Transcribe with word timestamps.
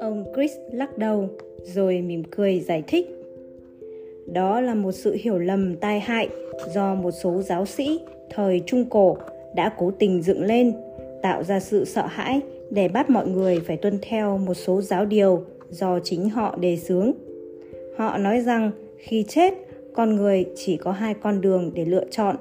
Ông 0.00 0.24
Chris 0.34 0.52
lắc 0.72 0.98
đầu 0.98 1.28
rồi 1.62 2.00
mỉm 2.00 2.22
cười 2.30 2.60
giải 2.60 2.82
thích. 2.86 3.06
Đó 4.26 4.60
là 4.60 4.74
một 4.74 4.92
sự 4.92 5.16
hiểu 5.20 5.38
lầm 5.38 5.76
tai 5.76 6.00
hại 6.00 6.28
do 6.74 6.94
một 6.94 7.10
số 7.10 7.42
giáo 7.42 7.66
sĩ 7.66 8.00
thời 8.30 8.60
Trung 8.66 8.84
Cổ 8.90 9.16
đã 9.54 9.74
cố 9.78 9.90
tình 9.90 10.22
dựng 10.22 10.42
lên, 10.42 10.72
tạo 11.22 11.44
ra 11.44 11.60
sự 11.60 11.84
sợ 11.84 12.06
hãi 12.06 12.40
để 12.70 12.88
bắt 12.88 13.10
mọi 13.10 13.28
người 13.28 13.60
phải 13.60 13.76
tuân 13.76 13.98
theo 14.02 14.38
một 14.38 14.54
số 14.54 14.80
giáo 14.80 15.04
điều 15.04 15.44
do 15.70 15.98
chính 16.04 16.30
họ 16.30 16.56
đề 16.56 16.76
xướng. 16.76 17.12
Họ 17.96 18.18
nói 18.18 18.40
rằng 18.40 18.70
khi 18.98 19.24
chết, 19.28 19.54
con 19.92 20.16
người 20.16 20.46
chỉ 20.56 20.76
có 20.76 20.92
hai 20.92 21.14
con 21.14 21.40
đường 21.40 21.70
để 21.74 21.84
lựa 21.84 22.04
chọn, 22.10 22.36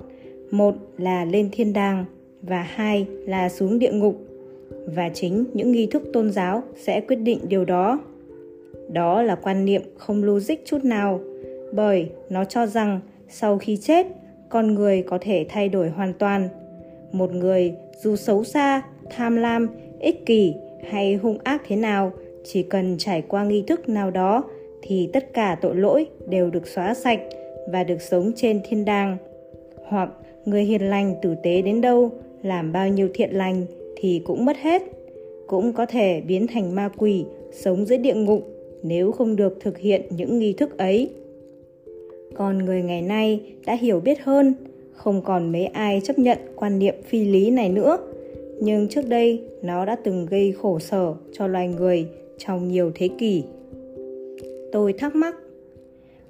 một 0.52 0.76
là 0.98 1.26
lên 1.26 1.50
thiên 1.52 1.74
đàng 1.74 2.06
và 2.48 2.62
hai 2.62 3.06
là 3.26 3.50
xuống 3.50 3.80
địa 3.80 3.92
ngục. 3.92 4.16
Và 4.86 5.10
chính 5.14 5.46
những 5.54 5.72
nghi 5.72 5.88
thức 5.92 6.04
tôn 6.14 6.32
giáo 6.32 6.64
sẽ 6.76 7.02
quyết 7.02 7.16
định 7.16 7.40
điều 7.48 7.66
đó. 7.66 8.00
Đó 8.90 9.22
là 9.22 9.36
quan 9.36 9.66
niệm 9.66 9.82
không 9.98 10.24
logic 10.24 10.56
chút 10.66 10.84
nào, 10.84 11.20
bởi 11.74 12.10
nó 12.30 12.46
cho 12.46 12.66
rằng 12.66 13.00
sau 13.30 13.58
khi 13.58 13.78
chết, 13.78 14.08
con 14.50 14.74
người 14.74 15.02
có 15.02 15.18
thể 15.22 15.46
thay 15.50 15.70
đổi 15.70 15.90
hoàn 15.90 16.14
toàn. 16.14 16.50
Một 17.12 17.34
người 17.34 17.74
dù 18.02 18.16
xấu 18.16 18.44
xa, 18.44 18.82
tham 19.10 19.36
lam, 19.36 19.68
ích 20.00 20.26
kỷ 20.26 20.54
hay 20.90 21.16
hung 21.16 21.38
ác 21.44 21.62
thế 21.68 21.76
nào, 21.76 22.12
chỉ 22.44 22.64
cần 22.64 22.96
trải 22.98 23.22
qua 23.22 23.44
nghi 23.44 23.64
thức 23.68 23.90
nào 23.90 24.12
đó 24.12 24.44
thì 24.82 25.10
tất 25.14 25.34
cả 25.34 25.58
tội 25.62 25.76
lỗi 25.76 26.06
đều 26.28 26.50
được 26.50 26.68
xóa 26.68 26.94
sạch 26.94 27.20
và 27.72 27.84
được 27.84 28.02
sống 28.02 28.32
trên 28.36 28.62
thiên 28.70 28.86
đàng. 28.86 29.18
Hoặc 29.88 30.10
người 30.46 30.64
hiền 30.64 30.82
lành 30.82 31.16
tử 31.22 31.36
tế 31.44 31.62
đến 31.62 31.82
đâu, 31.82 32.12
làm 32.44 32.72
bao 32.72 32.90
nhiêu 32.90 33.10
thiện 33.14 33.32
lành 33.32 33.66
thì 33.96 34.22
cũng 34.26 34.46
mất 34.46 34.58
hết. 34.58 34.82
Cũng 35.48 35.74
có 35.74 35.86
thể 35.86 36.22
biến 36.22 36.48
thành 36.48 36.76
ma 36.76 36.90
quỷ, 36.98 37.26
sống 37.52 37.86
dưới 37.86 37.98
địa 37.98 38.16
ngục 38.16 38.48
nếu 38.84 39.12
không 39.12 39.36
được 39.36 39.58
thực 39.60 39.78
hiện 39.78 40.02
những 40.10 40.40
nghi 40.40 40.54
thức 40.54 40.78
ấy. 40.78 41.10
Còn 42.36 42.58
người 42.58 42.82
ngày 42.82 43.02
nay 43.02 43.42
đã 43.66 43.74
hiểu 43.76 44.00
biết 44.00 44.24
hơn, 44.24 44.54
không 44.94 45.22
còn 45.22 45.52
mấy 45.52 45.66
ai 45.66 46.02
chấp 46.04 46.20
nhận 46.20 46.38
quan 46.56 46.80
niệm 46.80 46.96
phi 47.06 47.26
lý 47.26 47.52
này 47.52 47.70
nữa. 47.70 47.98
Nhưng 48.62 48.88
trước 48.88 49.08
đây 49.08 49.42
nó 49.62 49.86
đã 49.86 49.96
từng 49.96 50.26
gây 50.26 50.52
khổ 50.52 50.80
sở 50.80 51.14
cho 51.34 51.48
loài 51.48 51.68
người 51.68 52.08
trong 52.38 52.68
nhiều 52.68 52.92
thế 52.96 53.10
kỷ. 53.18 53.44
Tôi 54.72 54.94
thắc 54.94 55.16
mắc. 55.16 55.36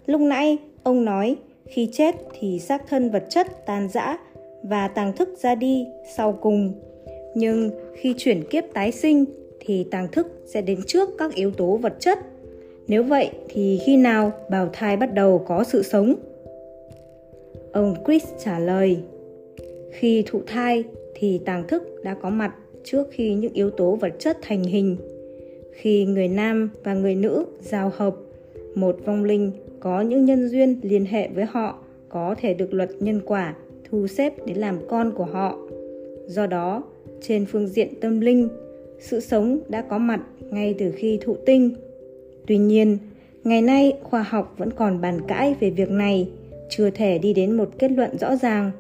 Lúc 0.06 0.22
nãy 0.22 0.58
ông 0.84 1.06
nói 1.06 1.36
khi 1.66 1.90
chết 1.92 2.16
thì 2.40 2.60
xác 2.60 2.88
thân 2.88 3.10
vật 3.10 3.24
chất 3.30 3.66
tan 3.66 3.90
rã 3.90 4.18
và 4.70 4.88
tàng 4.88 5.16
thức 5.16 5.30
ra 5.42 5.56
đi 5.56 5.86
sau 6.16 6.38
cùng. 6.42 6.74
Nhưng 7.36 7.72
khi 7.96 8.14
chuyển 8.18 8.44
kiếp 8.44 8.64
tái 8.74 8.92
sinh 8.92 9.26
thì 9.60 9.84
tàng 9.92 10.08
thức 10.12 10.28
sẽ 10.46 10.62
đến 10.62 10.80
trước 10.88 11.10
các 11.18 11.34
yếu 11.34 11.52
tố 11.52 11.78
vật 11.78 11.94
chất. 12.00 12.20
Nếu 12.88 13.04
vậy 13.04 13.30
thì 13.50 13.80
khi 13.86 13.98
nào 13.98 14.32
bào 14.50 14.70
thai 14.74 14.98
bắt 14.98 15.14
đầu 15.14 15.44
có 15.48 15.64
sự 15.64 15.84
sống? 15.84 16.16
Ông 17.72 17.96
Chris 18.06 18.26
trả 18.44 18.60
lời, 18.60 18.98
khi 19.92 20.24
thụ 20.28 20.42
thai 20.48 20.84
thì 21.16 21.40
tàng 21.46 21.68
thức 21.68 21.84
đã 22.04 22.16
có 22.22 22.30
mặt 22.30 22.56
trước 22.84 23.08
khi 23.12 23.34
những 23.34 23.54
yếu 23.54 23.70
tố 23.70 23.96
vật 23.96 24.14
chất 24.20 24.38
thành 24.42 24.64
hình. 24.64 24.98
Khi 25.74 26.06
người 26.06 26.28
nam 26.28 26.70
và 26.84 26.94
người 26.94 27.16
nữ 27.16 27.46
giao 27.62 27.92
hợp, 27.96 28.16
một 28.76 28.98
vong 29.06 29.24
linh 29.24 29.52
có 29.80 30.02
những 30.02 30.26
nhân 30.26 30.50
duyên 30.50 30.80
liên 30.84 31.06
hệ 31.06 31.28
với 31.28 31.46
họ 31.46 31.80
có 32.10 32.36
thể 32.42 32.54
được 32.54 32.74
luật 32.74 32.90
nhân 33.00 33.22
quả 33.26 33.56
thu 33.90 34.08
xếp 34.08 34.34
để 34.46 34.54
làm 34.54 34.80
con 34.90 35.12
của 35.12 35.26
họ. 35.26 35.58
Do 36.28 36.48
đó, 36.48 36.84
trên 37.22 37.46
phương 37.46 37.68
diện 37.68 37.94
tâm 38.02 38.20
linh, 38.20 38.50
sự 39.00 39.20
sống 39.20 39.60
đã 39.70 39.82
có 39.82 39.98
mặt 39.98 40.22
ngay 40.52 40.76
từ 40.78 40.92
khi 40.92 41.20
thụ 41.22 41.36
tinh. 41.46 41.72
Tuy 42.48 42.58
nhiên, 42.58 42.98
ngày 43.44 43.62
nay 43.62 43.94
khoa 44.04 44.24
học 44.24 44.56
vẫn 44.58 44.74
còn 44.74 45.02
bàn 45.02 45.20
cãi 45.28 45.56
về 45.60 45.70
việc 45.70 45.90
này, 45.90 46.30
chưa 46.70 46.90
thể 46.90 47.18
đi 47.18 47.34
đến 47.34 47.52
một 47.52 47.70
kết 47.80 47.92
luận 47.92 48.18
rõ 48.18 48.36
ràng 48.36 48.72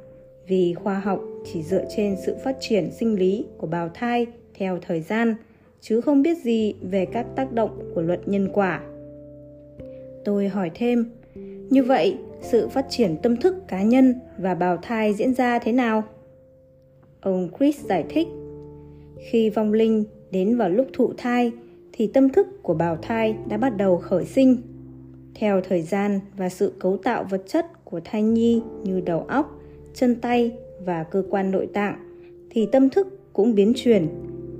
vì 0.47 0.73
khoa 0.73 0.99
học 0.99 1.21
chỉ 1.53 1.63
dựa 1.63 1.85
trên 1.95 2.15
sự 2.25 2.35
phát 2.43 2.57
triển 2.59 2.91
sinh 2.91 3.15
lý 3.19 3.45
của 3.57 3.67
bào 3.67 3.89
thai 3.93 4.25
theo 4.53 4.79
thời 4.87 5.01
gian 5.01 5.35
chứ 5.81 6.01
không 6.01 6.21
biết 6.21 6.37
gì 6.43 6.75
về 6.81 7.05
các 7.05 7.25
tác 7.35 7.51
động 7.51 7.91
của 7.95 8.01
luật 8.01 8.27
nhân 8.27 8.49
quả 8.53 8.81
tôi 10.25 10.47
hỏi 10.47 10.71
thêm 10.75 11.05
như 11.69 11.83
vậy, 11.83 12.17
sự 12.41 12.67
phát 12.67 12.85
triển 12.89 13.17
tâm 13.23 13.37
thức 13.37 13.55
cá 13.67 13.83
nhân 13.83 14.15
và 14.37 14.55
bào 14.55 14.77
thai 14.77 15.13
diễn 15.13 15.33
ra 15.33 15.59
thế 15.59 15.71
nào? 15.71 16.03
Ông 17.21 17.49
chris 17.59 17.85
giải 17.85 18.05
thích, 18.09 18.27
khi 19.29 19.49
vong 19.49 19.73
linh 19.73 20.03
đến 20.31 20.57
vào 20.57 20.69
lúc 20.69 20.87
thụ 20.93 21.13
thai, 21.17 21.51
thì 21.93 22.07
tâm 22.07 22.29
thức 22.29 22.47
của 22.63 22.73
bào 22.73 22.97
thai 22.97 23.35
đã 23.49 23.57
bắt 23.57 23.77
đầu 23.77 23.97
khởi 23.97 24.25
sinh. 24.25 24.61
Theo 25.35 25.61
thời 25.61 25.81
gian 25.81 26.19
và 26.37 26.49
sự 26.49 26.73
cấu 26.79 26.97
tạo 26.97 27.23
vật 27.29 27.43
chất 27.47 27.85
của 27.85 28.01
thai 28.03 28.23
nhi 28.23 28.61
như 28.83 29.01
đầu 29.01 29.19
óc, 29.19 29.59
chân 29.93 30.15
tay 30.15 30.51
và 30.85 31.03
cơ 31.03 31.23
quan 31.29 31.51
nội 31.51 31.67
tạng, 31.73 31.95
thì 32.49 32.67
tâm 32.71 32.89
thức 32.89 33.33
cũng 33.33 33.55
biến 33.55 33.73
chuyển, 33.75 34.07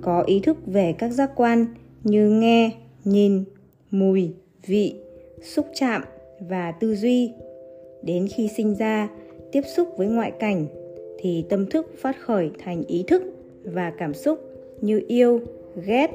có 0.01 0.21
ý 0.21 0.39
thức 0.39 0.57
về 0.65 0.95
các 0.97 1.09
giác 1.09 1.31
quan 1.35 1.65
như 2.03 2.29
nghe, 2.29 2.71
nhìn, 3.03 3.43
mùi, 3.91 4.33
vị, 4.65 4.95
xúc 5.41 5.65
chạm 5.73 6.01
và 6.39 6.71
tư 6.71 6.95
duy. 6.95 7.31
Đến 8.01 8.27
khi 8.27 8.49
sinh 8.57 8.75
ra 8.75 9.09
tiếp 9.51 9.61
xúc 9.75 9.87
với 9.97 10.07
ngoại 10.07 10.31
cảnh 10.31 10.65
thì 11.19 11.45
tâm 11.49 11.65
thức 11.65 11.91
phát 11.97 12.15
khởi 12.21 12.49
thành 12.59 12.83
ý 12.87 13.03
thức 13.07 13.23
và 13.63 13.93
cảm 13.97 14.13
xúc 14.13 14.39
như 14.81 15.01
yêu 15.07 15.39
ghét 15.85 16.11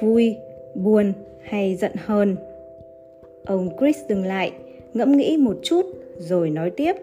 vui 0.00 0.36
buồn 0.74 1.12
hay 1.42 1.76
giận 1.76 1.92
hờn. 1.94 2.36
Ông 3.44 3.68
chris 3.80 3.96
dừng 4.08 4.24
lại 4.24 4.52
ngẫm 4.94 5.16
nghĩ 5.16 5.36
một 5.36 5.56
chút 5.62 5.86
rồi 6.18 6.50
nói 6.50 6.70
tiếp. 6.70 6.96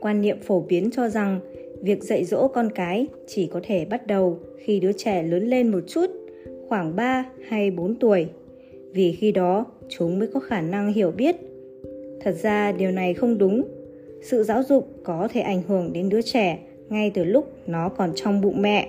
Quan 0.00 0.20
niệm 0.20 0.38
phổ 0.40 0.60
biến 0.60 0.90
cho 0.92 1.08
rằng 1.08 1.40
việc 1.80 2.02
dạy 2.02 2.24
dỗ 2.24 2.48
con 2.48 2.70
cái 2.74 3.06
chỉ 3.26 3.46
có 3.46 3.60
thể 3.64 3.84
bắt 3.84 4.06
đầu 4.06 4.38
khi 4.56 4.80
đứa 4.80 4.92
trẻ 4.92 5.22
lớn 5.22 5.48
lên 5.48 5.68
một 5.68 5.80
chút, 5.86 6.10
khoảng 6.68 6.96
3 6.96 7.24
hay 7.48 7.70
4 7.70 7.94
tuổi, 7.94 8.26
vì 8.92 9.12
khi 9.12 9.32
đó 9.32 9.64
chúng 9.88 10.18
mới 10.18 10.28
có 10.34 10.40
khả 10.40 10.60
năng 10.60 10.92
hiểu 10.92 11.10
biết. 11.10 11.36
Thật 12.20 12.34
ra 12.42 12.72
điều 12.72 12.90
này 12.90 13.14
không 13.14 13.38
đúng. 13.38 13.64
Sự 14.22 14.42
giáo 14.42 14.62
dục 14.62 14.88
có 15.04 15.28
thể 15.32 15.40
ảnh 15.40 15.62
hưởng 15.68 15.92
đến 15.92 16.08
đứa 16.08 16.22
trẻ 16.22 16.58
ngay 16.88 17.10
từ 17.14 17.24
lúc 17.24 17.52
nó 17.66 17.88
còn 17.88 18.12
trong 18.14 18.40
bụng 18.40 18.62
mẹ. 18.62 18.88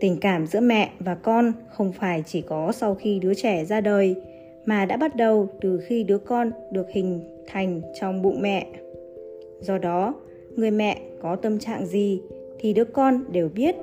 Tình 0.00 0.16
cảm 0.20 0.46
giữa 0.46 0.60
mẹ 0.60 0.90
và 1.00 1.14
con 1.14 1.52
không 1.72 1.92
phải 1.92 2.22
chỉ 2.26 2.40
có 2.40 2.72
sau 2.72 2.94
khi 2.94 3.18
đứa 3.18 3.34
trẻ 3.34 3.64
ra 3.64 3.80
đời, 3.80 4.14
mà 4.64 4.86
đã 4.86 4.96
bắt 4.96 5.16
đầu 5.16 5.48
từ 5.60 5.80
khi 5.86 6.04
đứa 6.04 6.18
con 6.18 6.50
được 6.72 6.86
hình 6.90 7.20
thành 7.46 7.80
trong 8.00 8.22
bụng 8.22 8.42
mẹ. 8.42 8.66
Do 9.60 9.78
đó, 9.78 10.14
người 10.56 10.70
mẹ 10.70 10.98
có 11.22 11.36
tâm 11.36 11.58
trạng 11.58 11.86
gì 11.86 12.20
thì 12.58 12.72
đứa 12.72 12.84
con 12.84 13.24
đều 13.32 13.48
biết. 13.48 13.76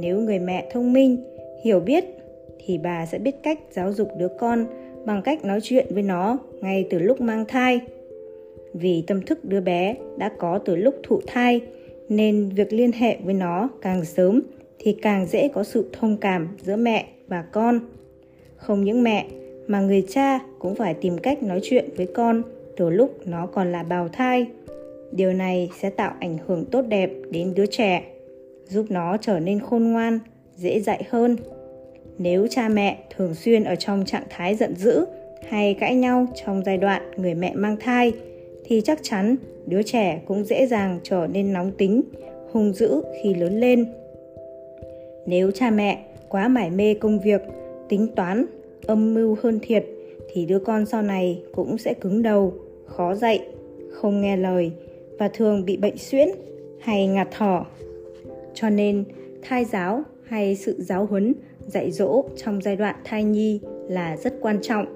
Nếu 0.00 0.20
người 0.20 0.38
mẹ 0.38 0.68
thông 0.72 0.92
minh, 0.92 1.16
hiểu 1.64 1.80
biết 1.80 2.04
thì 2.66 2.78
bà 2.78 3.06
sẽ 3.06 3.18
biết 3.18 3.42
cách 3.42 3.58
giáo 3.70 3.92
dục 3.92 4.08
đứa 4.18 4.28
con 4.28 4.66
bằng 5.08 5.22
cách 5.22 5.44
nói 5.44 5.60
chuyện 5.62 5.86
với 5.90 6.02
nó 6.02 6.38
ngay 6.60 6.86
từ 6.90 6.98
lúc 6.98 7.20
mang 7.20 7.44
thai. 7.48 7.80
Vì 8.74 9.04
tâm 9.06 9.22
thức 9.22 9.44
đứa 9.44 9.60
bé 9.60 9.94
đã 10.18 10.30
có 10.38 10.58
từ 10.58 10.76
lúc 10.76 10.94
thụ 11.02 11.20
thai, 11.26 11.60
nên 12.08 12.48
việc 12.48 12.72
liên 12.72 12.92
hệ 12.92 13.18
với 13.24 13.34
nó 13.34 13.68
càng 13.82 14.04
sớm 14.04 14.42
thì 14.78 14.96
càng 15.02 15.26
dễ 15.26 15.48
có 15.48 15.64
sự 15.64 15.90
thông 15.92 16.16
cảm 16.16 16.48
giữa 16.62 16.76
mẹ 16.76 17.06
và 17.28 17.42
con. 17.52 17.80
Không 18.56 18.84
những 18.84 19.02
mẹ, 19.02 19.26
mà 19.66 19.80
người 19.80 20.04
cha 20.08 20.38
cũng 20.58 20.74
phải 20.74 20.94
tìm 20.94 21.18
cách 21.18 21.42
nói 21.42 21.60
chuyện 21.62 21.88
với 21.96 22.06
con 22.14 22.42
từ 22.76 22.90
lúc 22.90 23.26
nó 23.26 23.46
còn 23.46 23.72
là 23.72 23.82
bào 23.82 24.08
thai 24.08 24.46
điều 25.12 25.32
này 25.32 25.70
sẽ 25.80 25.90
tạo 25.90 26.14
ảnh 26.20 26.38
hưởng 26.46 26.64
tốt 26.64 26.82
đẹp 26.82 27.10
đến 27.30 27.54
đứa 27.54 27.66
trẻ, 27.66 28.04
giúp 28.66 28.86
nó 28.88 29.16
trở 29.16 29.38
nên 29.38 29.60
khôn 29.60 29.84
ngoan, 29.92 30.18
dễ 30.56 30.80
dạy 30.80 31.02
hơn 31.10 31.36
nếu 32.18 32.46
cha 32.50 32.68
mẹ 32.68 32.98
thường 33.16 33.34
xuyên 33.34 33.64
ở 33.64 33.74
trong 33.76 34.04
trạng 34.04 34.22
thái 34.30 34.54
giận 34.54 34.76
dữ 34.76 35.04
hay 35.48 35.74
cãi 35.74 35.94
nhau 35.94 36.26
trong 36.44 36.62
giai 36.66 36.78
đoạn 36.78 37.02
người 37.16 37.34
mẹ 37.34 37.52
mang 37.54 37.76
thai 37.80 38.12
thì 38.64 38.80
chắc 38.84 38.98
chắn 39.02 39.36
đứa 39.66 39.82
trẻ 39.82 40.22
cũng 40.26 40.44
dễ 40.44 40.66
dàng 40.66 41.00
trở 41.02 41.26
nên 41.32 41.52
nóng 41.52 41.72
tính 41.78 42.02
hung 42.52 42.72
dữ 42.72 43.02
khi 43.22 43.34
lớn 43.34 43.60
lên 43.60 43.86
nếu 45.26 45.50
cha 45.50 45.70
mẹ 45.70 46.04
quá 46.28 46.48
mải 46.48 46.70
mê 46.70 46.94
công 46.94 47.20
việc 47.20 47.42
tính 47.88 48.08
toán 48.16 48.46
âm 48.86 49.14
mưu 49.14 49.36
hơn 49.42 49.58
thiệt 49.62 49.86
thì 50.32 50.46
đứa 50.46 50.58
con 50.58 50.86
sau 50.86 51.02
này 51.02 51.42
cũng 51.54 51.78
sẽ 51.78 51.94
cứng 51.94 52.22
đầu 52.22 52.54
khó 52.86 53.14
dạy 53.14 53.40
không 53.90 54.20
nghe 54.20 54.36
lời 54.36 54.72
và 55.18 55.28
thường 55.28 55.64
bị 55.64 55.76
bệnh 55.76 55.98
suyễn 55.98 56.28
hay 56.80 57.06
ngạt 57.06 57.28
thở. 57.30 57.60
Cho 58.54 58.70
nên, 58.70 59.04
thai 59.42 59.64
giáo 59.64 60.02
hay 60.28 60.56
sự 60.56 60.76
giáo 60.78 61.06
huấn 61.06 61.34
dạy 61.66 61.90
dỗ 61.90 62.24
trong 62.36 62.62
giai 62.62 62.76
đoạn 62.76 62.96
thai 63.04 63.24
nhi 63.24 63.60
là 63.88 64.16
rất 64.16 64.34
quan 64.40 64.58
trọng. 64.62 64.86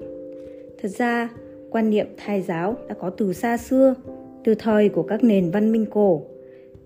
Thật 0.81 0.89
ra, 0.89 1.29
quan 1.69 1.89
niệm 1.89 2.07
thai 2.17 2.41
giáo 2.41 2.75
đã 2.89 2.95
có 2.99 3.09
từ 3.09 3.33
xa 3.33 3.57
xưa, 3.57 3.95
từ 4.43 4.55
thời 4.55 4.89
của 4.89 5.03
các 5.03 5.23
nền 5.23 5.51
văn 5.51 5.71
minh 5.71 5.85
cổ. 5.91 6.21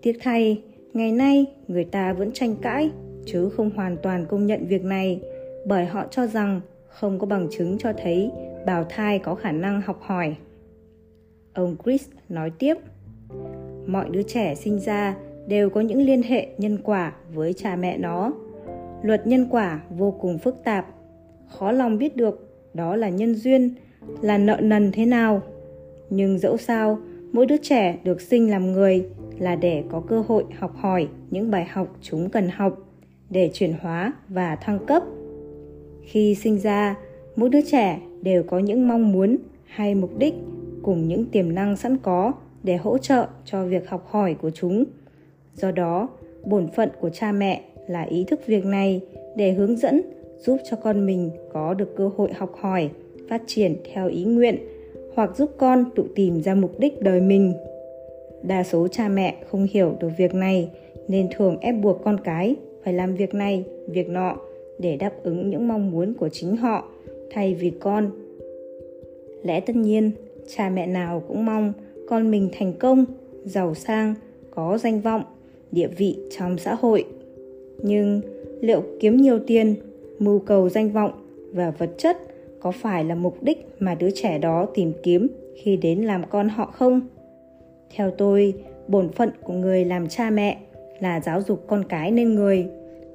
Tiếc 0.02 0.18
thay, 0.22 0.62
ngày 0.94 1.12
nay 1.12 1.46
người 1.68 1.84
ta 1.84 2.14
vẫn 2.14 2.32
tranh 2.32 2.56
cãi 2.62 2.90
chứ 3.26 3.50
không 3.50 3.70
hoàn 3.70 3.98
toàn 3.98 4.26
công 4.26 4.46
nhận 4.46 4.68
việc 4.68 4.84
này 4.84 5.22
bởi 5.66 5.86
họ 5.86 6.06
cho 6.12 6.28
rằng 6.28 6.62
không 6.88 7.20
có 7.20 7.28
bằng 7.28 7.48
chứng 7.52 7.78
cho 7.78 7.94
thấy 7.94 8.32
bào 8.66 8.84
thai 8.90 9.20
có 9.20 9.36
khả 9.36 9.52
năng 9.52 9.82
học 9.82 10.00
hỏi 10.02 10.36
ông 11.54 11.76
chris 11.84 12.08
nói 12.30 12.52
tiếp 12.60 12.76
mọi 13.88 14.10
đứa 14.10 14.22
trẻ 14.24 14.56
sinh 14.56 14.80
ra 14.80 15.16
đều 15.48 15.70
có 15.70 15.82
những 15.82 16.02
liên 16.02 16.22
hệ 16.24 16.48
nhân 16.58 16.78
quả 16.84 17.14
với 17.34 17.54
cha 17.54 17.76
mẹ 17.76 17.98
nó. 17.98 18.34
Luật 19.02 19.28
nhân 19.28 19.48
quả 19.50 19.82
vô 19.90 20.12
cùng 20.12 20.38
phức 20.38 20.64
tạp. 20.64 20.88
Khó 21.48 21.72
lòng 21.72 21.98
biết 21.98 22.16
được 22.16 22.50
đó 22.74 22.96
là 22.96 23.10
nhân 23.10 23.36
duyên, 23.36 23.74
là 24.22 24.38
nợ 24.38 24.58
nần 24.62 24.92
thế 24.92 25.06
nào. 25.06 25.42
Nhưng 26.10 26.40
dẫu 26.40 26.58
sao, 26.58 27.00
mỗi 27.32 27.46
đứa 27.46 27.58
trẻ 27.58 27.98
được 28.04 28.22
sinh 28.22 28.52
làm 28.52 28.72
người 28.72 29.06
là 29.40 29.56
để 29.56 29.84
có 29.90 30.00
cơ 30.00 30.24
hội 30.28 30.44
học 30.58 30.76
hỏi 30.76 31.08
những 31.32 31.52
bài 31.52 31.66
học 31.66 31.96
chúng 32.02 32.30
cần 32.30 32.50
học 32.50 32.78
để 33.30 33.52
chuyển 33.54 33.74
hóa 33.82 34.14
và 34.30 34.56
thăng 34.56 34.86
cấp. 34.86 35.04
Khi 36.04 36.36
sinh 36.36 36.60
ra, 36.60 36.96
mỗi 37.36 37.50
đứa 37.50 37.62
trẻ 37.62 38.00
đều 38.22 38.44
có 38.44 38.60
những 38.60 38.88
mong 38.88 39.12
muốn 39.12 39.38
hay 39.66 39.96
mục 39.96 40.18
đích 40.18 40.34
cùng 40.84 41.08
những 41.08 41.26
tiềm 41.26 41.56
năng 41.56 41.78
sẵn 41.78 41.98
có 41.98 42.34
để 42.64 42.78
hỗ 42.78 42.98
trợ 42.98 43.28
cho 43.46 43.66
việc 43.66 43.90
học 43.90 44.08
hỏi 44.10 44.36
của 44.42 44.50
chúng 44.50 44.84
do 45.58 45.72
đó, 45.72 46.10
bổn 46.44 46.68
phận 46.68 46.90
của 47.02 47.10
cha 47.10 47.32
mẹ 47.32 47.62
là 47.88 48.04
ý 48.04 48.24
thức 48.24 48.40
việc 48.46 48.66
này 48.66 49.02
để 49.36 49.52
hướng 49.52 49.78
dẫn, 49.78 50.02
giúp 50.38 50.58
cho 50.70 50.78
con 50.84 51.06
mình 51.06 51.30
có 51.54 51.74
được 51.74 51.96
cơ 51.96 52.10
hội 52.18 52.34
học 52.34 52.56
hỏi, 52.60 52.90
phát 53.30 53.42
triển 53.48 53.76
theo 53.94 54.08
ý 54.08 54.24
nguyện 54.24 54.58
hoặc 55.16 55.38
giúp 55.38 55.52
con 55.58 55.86
tự 55.96 56.04
tìm 56.16 56.42
ra 56.42 56.56
mục 56.56 56.80
đích 56.80 57.02
đời 57.02 57.22
mình. 57.22 57.54
Đa 58.44 58.64
số 58.64 58.88
cha 58.88 59.10
mẹ 59.10 59.36
không 59.52 59.68
hiểu 59.72 59.96
được 60.00 60.10
việc 60.18 60.34
này 60.34 60.70
nên 61.08 61.28
thường 61.36 61.58
ép 61.62 61.76
buộc 61.82 62.04
con 62.04 62.20
cái 62.24 62.56
phải 62.84 62.94
làm 62.94 63.16
việc 63.16 63.34
này, 63.34 63.64
việc 63.88 64.10
nọ 64.10 64.38
để 64.80 64.98
đáp 64.98 65.12
ứng 65.24 65.50
những 65.50 65.68
mong 65.68 65.92
muốn 65.92 66.14
của 66.14 66.30
chính 66.30 66.58
họ 66.58 66.90
thay 67.32 67.54
vì 67.54 67.72
con. 67.80 68.12
Lẽ 69.44 69.60
tất 69.60 69.76
nhiên, 69.76 70.12
cha 70.56 70.70
mẹ 70.70 70.88
nào 70.88 71.24
cũng 71.28 71.46
mong 71.46 71.74
con 72.08 72.32
mình 72.32 72.50
thành 72.60 72.74
công, 72.74 73.06
giàu 73.46 73.76
sang, 73.76 74.16
có 74.52 74.78
danh 74.78 75.02
vọng 75.02 75.24
địa 75.78 75.88
vị 75.88 76.18
trong 76.38 76.58
xã 76.58 76.76
hội. 76.76 77.06
Nhưng 77.84 78.22
liệu 78.62 78.84
kiếm 79.00 79.18
nhiều 79.18 79.40
tiền, 79.48 79.76
mưu 80.20 80.40
cầu 80.40 80.70
danh 80.70 80.92
vọng 80.92 81.12
và 81.54 81.72
vật 81.72 81.90
chất 81.98 82.18
có 82.60 82.72
phải 82.72 83.04
là 83.04 83.16
mục 83.16 83.44
đích 83.44 83.68
mà 83.80 83.96
đứa 83.96 84.10
trẻ 84.12 84.38
đó 84.38 84.68
tìm 84.76 84.94
kiếm 85.04 85.28
khi 85.56 85.78
đến 85.78 86.02
làm 86.02 86.24
con 86.30 86.50
họ 86.50 86.66
không? 86.66 87.02
Theo 87.96 88.12
tôi, 88.12 88.54
bổn 88.88 89.10
phận 89.10 89.30
của 89.44 89.54
người 89.54 89.86
làm 89.86 90.08
cha 90.08 90.30
mẹ 90.30 90.58
là 91.00 91.20
giáo 91.20 91.42
dục 91.42 91.64
con 91.68 91.84
cái 91.90 92.12
nên 92.12 92.36
người, 92.36 92.68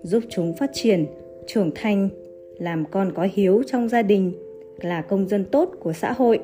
giúp 0.02 0.22
chúng 0.28 0.54
phát 0.54 0.70
triển, 0.72 1.06
trưởng 1.46 1.70
thành, 1.74 2.08
làm 2.58 2.84
con 2.90 3.12
có 3.14 3.28
hiếu 3.32 3.62
trong 3.66 3.88
gia 3.88 4.02
đình 4.02 4.32
là 4.80 5.02
công 5.02 5.28
dân 5.28 5.44
tốt 5.44 5.70
của 5.80 5.92
xã 5.92 6.12
hội. 6.12 6.40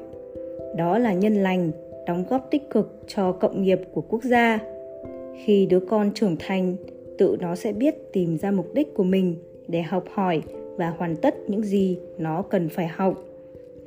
Đó 0.77 0.99
là 0.99 1.13
nhân 1.13 1.35
lành, 1.35 1.71
đóng 2.07 2.25
góp 2.31 2.49
tích 2.51 2.71
cực 2.71 3.03
cho 3.07 3.33
cộng 3.33 3.63
nghiệp 3.63 3.81
của 3.93 4.01
quốc 4.01 4.25
gia 4.25 4.59
khi 5.45 5.67
đứa 5.67 5.81
con 5.81 6.11
trưởng 6.15 6.37
thành, 6.39 6.77
tự 7.19 7.37
nó 7.41 7.57
sẽ 7.57 7.73
biết 7.73 7.95
tìm 8.13 8.39
ra 8.39 8.51
mục 8.51 8.75
đích 8.75 8.95
của 8.95 9.03
mình 9.03 9.35
để 9.69 9.83
học 9.83 10.05
hỏi 10.11 10.43
và 10.77 10.91
hoàn 10.91 11.17
tất 11.17 11.35
những 11.49 11.63
gì 11.63 11.99
nó 12.19 12.43
cần 12.43 12.69
phải 12.69 12.87
học. 12.87 13.25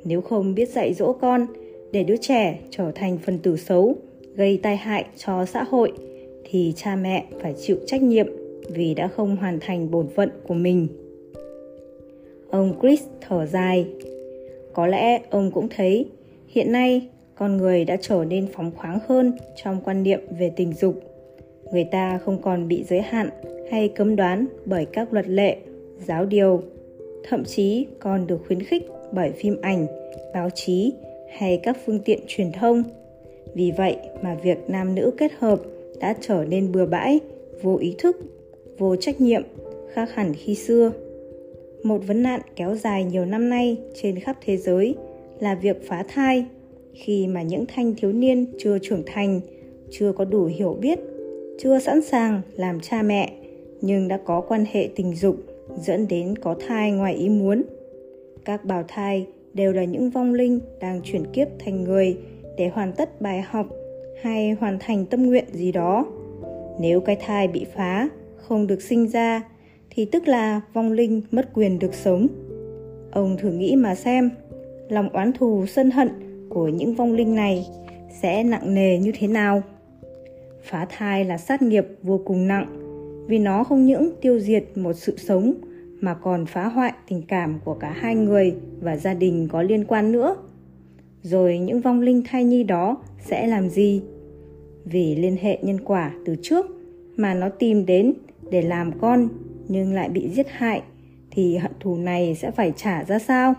Nếu 0.04 0.22
không 0.22 0.56
biết 0.56 0.70
dạy 0.70 0.94
dỗ 0.94 1.14
con 1.14 1.46
để 1.92 2.04
đứa 2.04 2.18
trẻ 2.18 2.60
trở 2.70 2.92
thành 2.96 3.18
phần 3.26 3.40
tử 3.40 3.58
xấu, 3.58 3.96
gây 4.36 4.60
tai 4.64 4.78
hại 4.78 5.06
cho 5.18 5.46
xã 5.46 5.64
hội, 5.64 5.92
thì 6.50 6.74
cha 6.76 6.96
mẹ 6.96 7.26
phải 7.42 7.54
chịu 7.62 7.78
trách 7.86 8.02
nhiệm 8.02 8.28
vì 8.70 8.94
đã 8.94 9.08
không 9.08 9.36
hoàn 9.36 9.60
thành 9.62 9.92
bổn 9.92 10.08
phận 10.16 10.30
của 10.48 10.54
mình. 10.54 10.88
Ông 12.50 12.74
chris 12.82 13.04
thở 13.22 13.46
dài. 13.46 13.86
Có 14.74 14.88
lẽ 14.88 15.22
ông 15.30 15.52
cũng 15.52 15.68
thấy 15.70 16.06
hiện 16.48 16.72
nay 16.72 17.08
con 17.36 17.58
người 17.58 17.86
đã 17.86 17.98
trở 18.02 18.26
nên 18.26 18.48
phóng 18.54 18.72
khoáng 18.76 19.00
hơn 19.08 19.34
trong 19.64 19.82
quan 19.86 20.04
niệm 20.04 20.20
về 20.40 20.52
tình 20.56 20.74
dục 20.74 21.11
người 21.72 21.84
ta 21.84 22.18
không 22.18 22.42
còn 22.42 22.68
bị 22.68 22.84
giới 22.84 23.02
hạn 23.02 23.30
hay 23.72 23.90
cấm 23.90 24.16
đoán 24.16 24.46
bởi 24.66 24.86
các 24.86 25.14
luật 25.14 25.28
lệ, 25.28 25.58
giáo 26.08 26.26
điều. 26.26 26.62
Thậm 27.24 27.44
chí 27.44 27.86
còn 28.00 28.28
được 28.28 28.42
khuyến 28.48 28.64
khích 28.64 28.88
bởi 29.12 29.32
phim 29.32 29.58
ảnh, 29.62 29.88
báo 30.34 30.50
chí 30.50 30.94
hay 31.38 31.60
các 31.64 31.78
phương 31.86 32.00
tiện 32.00 32.20
truyền 32.28 32.52
thông. 32.52 32.84
Vì 33.54 33.72
vậy 33.78 33.98
mà 34.22 34.36
việc 34.44 34.58
nam 34.68 34.96
nữ 34.96 35.12
kết 35.18 35.32
hợp 35.40 35.62
đã 36.00 36.16
trở 36.22 36.46
nên 36.50 36.72
bừa 36.72 36.86
bãi, 36.86 37.20
vô 37.62 37.78
ý 37.78 37.96
thức, 37.98 38.18
vô 38.78 38.96
trách 38.96 39.22
nhiệm, 39.22 39.44
khác 39.94 40.10
hẳn 40.14 40.34
khi 40.34 40.56
xưa. 40.56 40.92
Một 41.84 42.08
vấn 42.08 42.24
nạn 42.24 42.42
kéo 42.56 42.76
dài 42.76 43.04
nhiều 43.04 43.26
năm 43.26 43.50
nay 43.50 43.78
trên 44.02 44.20
khắp 44.20 44.38
thế 44.46 44.58
giới 44.58 44.96
là 45.40 45.56
việc 45.56 45.88
phá 45.88 46.04
thai. 46.08 46.46
Khi 46.94 47.28
mà 47.28 47.42
những 47.42 47.66
thanh 47.68 47.96
thiếu 47.96 48.12
niên 48.12 48.46
chưa 48.58 48.78
trưởng 48.82 49.04
thành, 49.06 49.42
chưa 49.92 50.12
có 50.12 50.26
đủ 50.26 50.46
hiểu 50.46 50.78
biết 50.82 51.00
chưa 51.64 51.80
sẵn 51.80 52.02
sàng 52.02 52.42
làm 52.56 52.80
cha 52.80 53.02
mẹ, 53.02 53.34
nhưng 53.82 54.08
đã 54.08 54.20
có 54.26 54.42
quan 54.42 54.66
hệ 54.72 54.90
tình 54.96 55.16
dục 55.16 55.36
dẫn 55.78 56.08
đến 56.08 56.36
có 56.38 56.56
thai 56.68 56.92
ngoài 56.92 57.14
ý 57.14 57.30
muốn. 57.30 57.64
Các 58.46 58.66
bào 58.66 58.84
thai 58.88 59.26
đều 59.54 59.74
là 59.74 59.84
những 59.84 60.10
vong 60.10 60.34
linh 60.34 60.60
đang 60.80 61.02
chuyển 61.04 61.26
kiếp 61.34 61.48
thành 61.60 61.84
người 61.84 62.18
để 62.58 62.68
hoàn 62.68 62.94
tất 62.94 63.22
bài 63.22 63.42
học 63.42 63.68
hay 64.22 64.52
hoàn 64.52 64.78
thành 64.80 65.06
tâm 65.06 65.24
nguyện 65.26 65.46
gì 65.52 65.72
đó. 65.72 66.06
Nếu 66.80 67.02
cái 67.02 67.16
thai 67.16 67.48
bị 67.48 67.66
phá, 67.76 68.10
không 68.36 68.68
được 68.68 68.82
sinh 68.82 69.08
ra, 69.08 69.44
thì 69.90 70.06
tức 70.06 70.28
là 70.28 70.62
vong 70.74 70.92
linh 70.92 71.22
mất 71.32 71.50
quyền 71.54 71.80
được 71.80 71.94
sống. 71.94 72.28
Ông 73.12 73.38
thử 73.38 73.52
nghĩ 73.52 73.76
mà 73.76 73.96
xem, 73.96 74.30
lòng 74.90 75.10
oán 75.10 75.34
thù, 75.34 75.66
sân 75.66 75.92
hận 75.92 76.10
của 76.50 76.68
những 76.68 76.94
vong 76.94 77.14
linh 77.14 77.36
này 77.36 77.68
sẽ 78.22 78.44
nặng 78.44 78.74
nề 78.74 78.98
như 78.98 79.12
thế 79.20 79.28
nào? 79.28 79.64
Phá 80.64 80.88
thai 80.90 81.26
là 81.26 81.38
sát 81.38 81.62
nghiệp 81.62 81.86
vô 82.04 82.22
cùng 82.26 82.48
nặng, 82.48 82.68
vì 83.28 83.40
nó 83.40 83.64
không 83.64 83.86
những 83.86 84.12
tiêu 84.22 84.40
diệt 84.40 84.64
một 84.76 84.94
sự 84.94 85.18
sống, 85.18 85.54
mà 86.00 86.14
còn 86.14 86.46
phá 86.46 86.68
hoại 86.68 86.94
tình 87.10 87.22
cảm 87.28 87.60
của 87.66 87.74
cả 87.74 87.92
hai 87.92 88.16
người 88.16 88.56
và 88.82 88.98
gia 88.98 89.14
đình 89.14 89.48
có 89.52 89.62
liên 89.62 89.86
quan 89.86 90.12
nữa. 90.12 90.36
Rồi 91.22 91.58
những 91.58 91.82
vong 91.82 92.02
linh 92.02 92.24
thai 92.28 92.44
nhi 92.44 92.64
đó 92.64 92.98
sẽ 93.20 93.48
làm 93.48 93.70
gì? 93.70 94.02
Vì 94.86 95.16
liên 95.16 95.38
hệ 95.42 95.58
nhân 95.62 95.80
quả 95.86 96.12
từ 96.26 96.36
trước 96.42 96.66
mà 97.16 97.34
nó 97.34 97.50
tìm 97.50 97.86
đến 97.86 98.14
để 98.52 98.62
làm 98.62 99.00
con 99.00 99.30
nhưng 99.68 99.94
lại 99.94 100.10
bị 100.10 100.30
giết 100.30 100.48
hại, 100.50 100.82
thì 101.32 101.58
hận 101.58 101.72
thù 101.80 101.96
này 101.96 102.36
sẽ 102.36 102.52
phải 102.52 102.74
trả 102.76 103.04
ra 103.04 103.20
sao? 103.20 103.54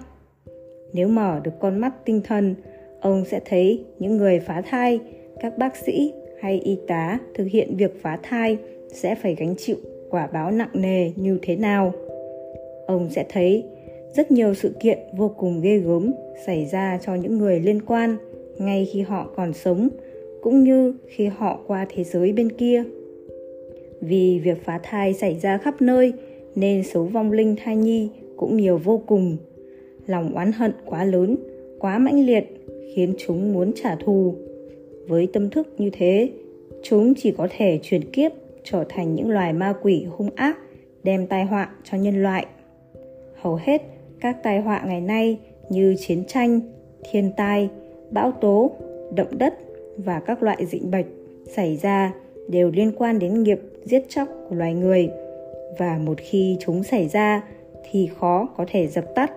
Nếu 0.93 1.09
mở 1.09 1.41
được 1.45 1.53
con 1.61 1.79
mắt 1.79 2.05
tinh 2.05 2.21
thần, 2.25 2.55
ông 3.01 3.25
sẽ 3.25 3.41
thấy 3.45 3.85
những 3.99 4.17
người 4.17 4.41
phá 4.41 4.63
thai, 4.71 5.01
các 5.41 5.59
bác 5.59 5.77
sĩ 5.77 6.13
hay 6.43 6.61
y 6.65 6.79
tá 6.87 7.19
thực 7.35 7.45
hiện 7.45 7.77
việc 7.77 8.03
phá 8.03 8.19
thai 8.23 8.59
sẽ 8.89 9.15
phải 9.15 9.35
gánh 9.35 9.55
chịu 9.57 9.77
quả 10.11 10.27
báo 10.27 10.51
nặng 10.51 10.71
nề 10.73 11.11
như 11.17 11.39
thế 11.43 11.57
nào? 11.57 11.93
Ông 12.87 13.09
sẽ 13.11 13.25
thấy 13.29 13.65
rất 14.15 14.31
nhiều 14.31 14.55
sự 14.55 14.75
kiện 14.81 14.99
vô 15.17 15.29
cùng 15.39 15.61
ghê 15.61 15.79
gớm 15.79 16.13
xảy 16.47 16.67
ra 16.67 16.99
cho 17.03 17.15
những 17.15 17.39
người 17.39 17.61
liên 17.61 17.83
quan 17.83 18.17
ngay 18.59 18.89
khi 18.93 19.01
họ 19.01 19.31
còn 19.37 19.53
sống, 19.53 19.89
cũng 20.43 20.65
như 20.65 20.95
khi 21.07 21.27
họ 21.27 21.61
qua 21.67 21.87
thế 21.95 22.05
giới 22.05 22.33
bên 22.33 22.53
kia. 22.53 22.85
Vì 24.01 24.41
việc 24.45 24.65
phá 24.65 24.81
thai 24.83 25.15
xảy 25.15 25.39
ra 25.43 25.59
khắp 25.59 25.83
nơi 25.83 26.13
nên 26.55 26.83
số 26.83 27.05
vong 27.05 27.33
linh 27.33 27.57
thai 27.65 27.77
nhi 27.77 28.09
cũng 28.37 28.57
nhiều 28.57 28.79
vô 28.79 29.03
cùng. 29.07 29.37
Lòng 30.07 30.35
oán 30.35 30.53
hận 30.53 30.73
quá 30.85 31.05
lớn, 31.05 31.37
quá 31.79 31.99
mãnh 31.99 32.27
liệt, 32.27 32.45
khiến 32.95 33.15
chúng 33.19 33.53
muốn 33.53 33.73
trả 33.83 33.97
thù 33.97 34.35
với 35.09 35.29
tâm 35.33 35.51
thức 35.51 35.69
như 35.79 35.91
thế, 35.93 36.31
chúng 36.83 37.15
chỉ 37.17 37.33
có 37.39 37.49
thể 37.57 37.79
chuyển 37.83 38.11
kiếp 38.11 38.33
trở 38.65 38.85
thành 38.89 39.15
những 39.15 39.31
loài 39.31 39.53
ma 39.53 39.75
quỷ 39.83 40.07
hung 40.17 40.31
ác, 40.35 40.59
đem 41.05 41.27
tai 41.27 41.45
họa 41.45 41.71
cho 41.85 41.99
nhân 41.99 42.23
loại. 42.23 42.47
Hầu 43.35 43.59
hết 43.63 43.83
các 44.21 44.43
tai 44.43 44.61
họa 44.61 44.83
ngày 44.87 45.01
nay 45.01 45.39
như 45.69 45.97
chiến 45.99 46.25
tranh, 46.29 46.61
thiên 47.11 47.31
tai, 47.37 47.69
bão 48.11 48.33
tố, 48.33 48.71
động 49.15 49.39
đất 49.39 49.55
và 49.97 50.21
các 50.21 50.43
loại 50.43 50.67
dịch 50.67 50.83
bệnh 50.91 51.07
xảy 51.47 51.77
ra 51.77 52.15
đều 52.49 52.71
liên 52.71 52.93
quan 52.99 53.19
đến 53.19 53.43
nghiệp 53.43 53.61
giết 53.85 54.05
chóc 54.09 54.29
của 54.49 54.55
loài 54.55 54.75
người, 54.75 55.09
và 55.79 55.99
một 55.99 56.19
khi 56.19 56.57
chúng 56.61 56.83
xảy 56.83 57.09
ra 57.09 57.45
thì 57.91 58.09
khó 58.19 58.49
có 58.57 58.65
thể 58.69 58.87
dập 58.87 59.15
tắt. 59.15 59.33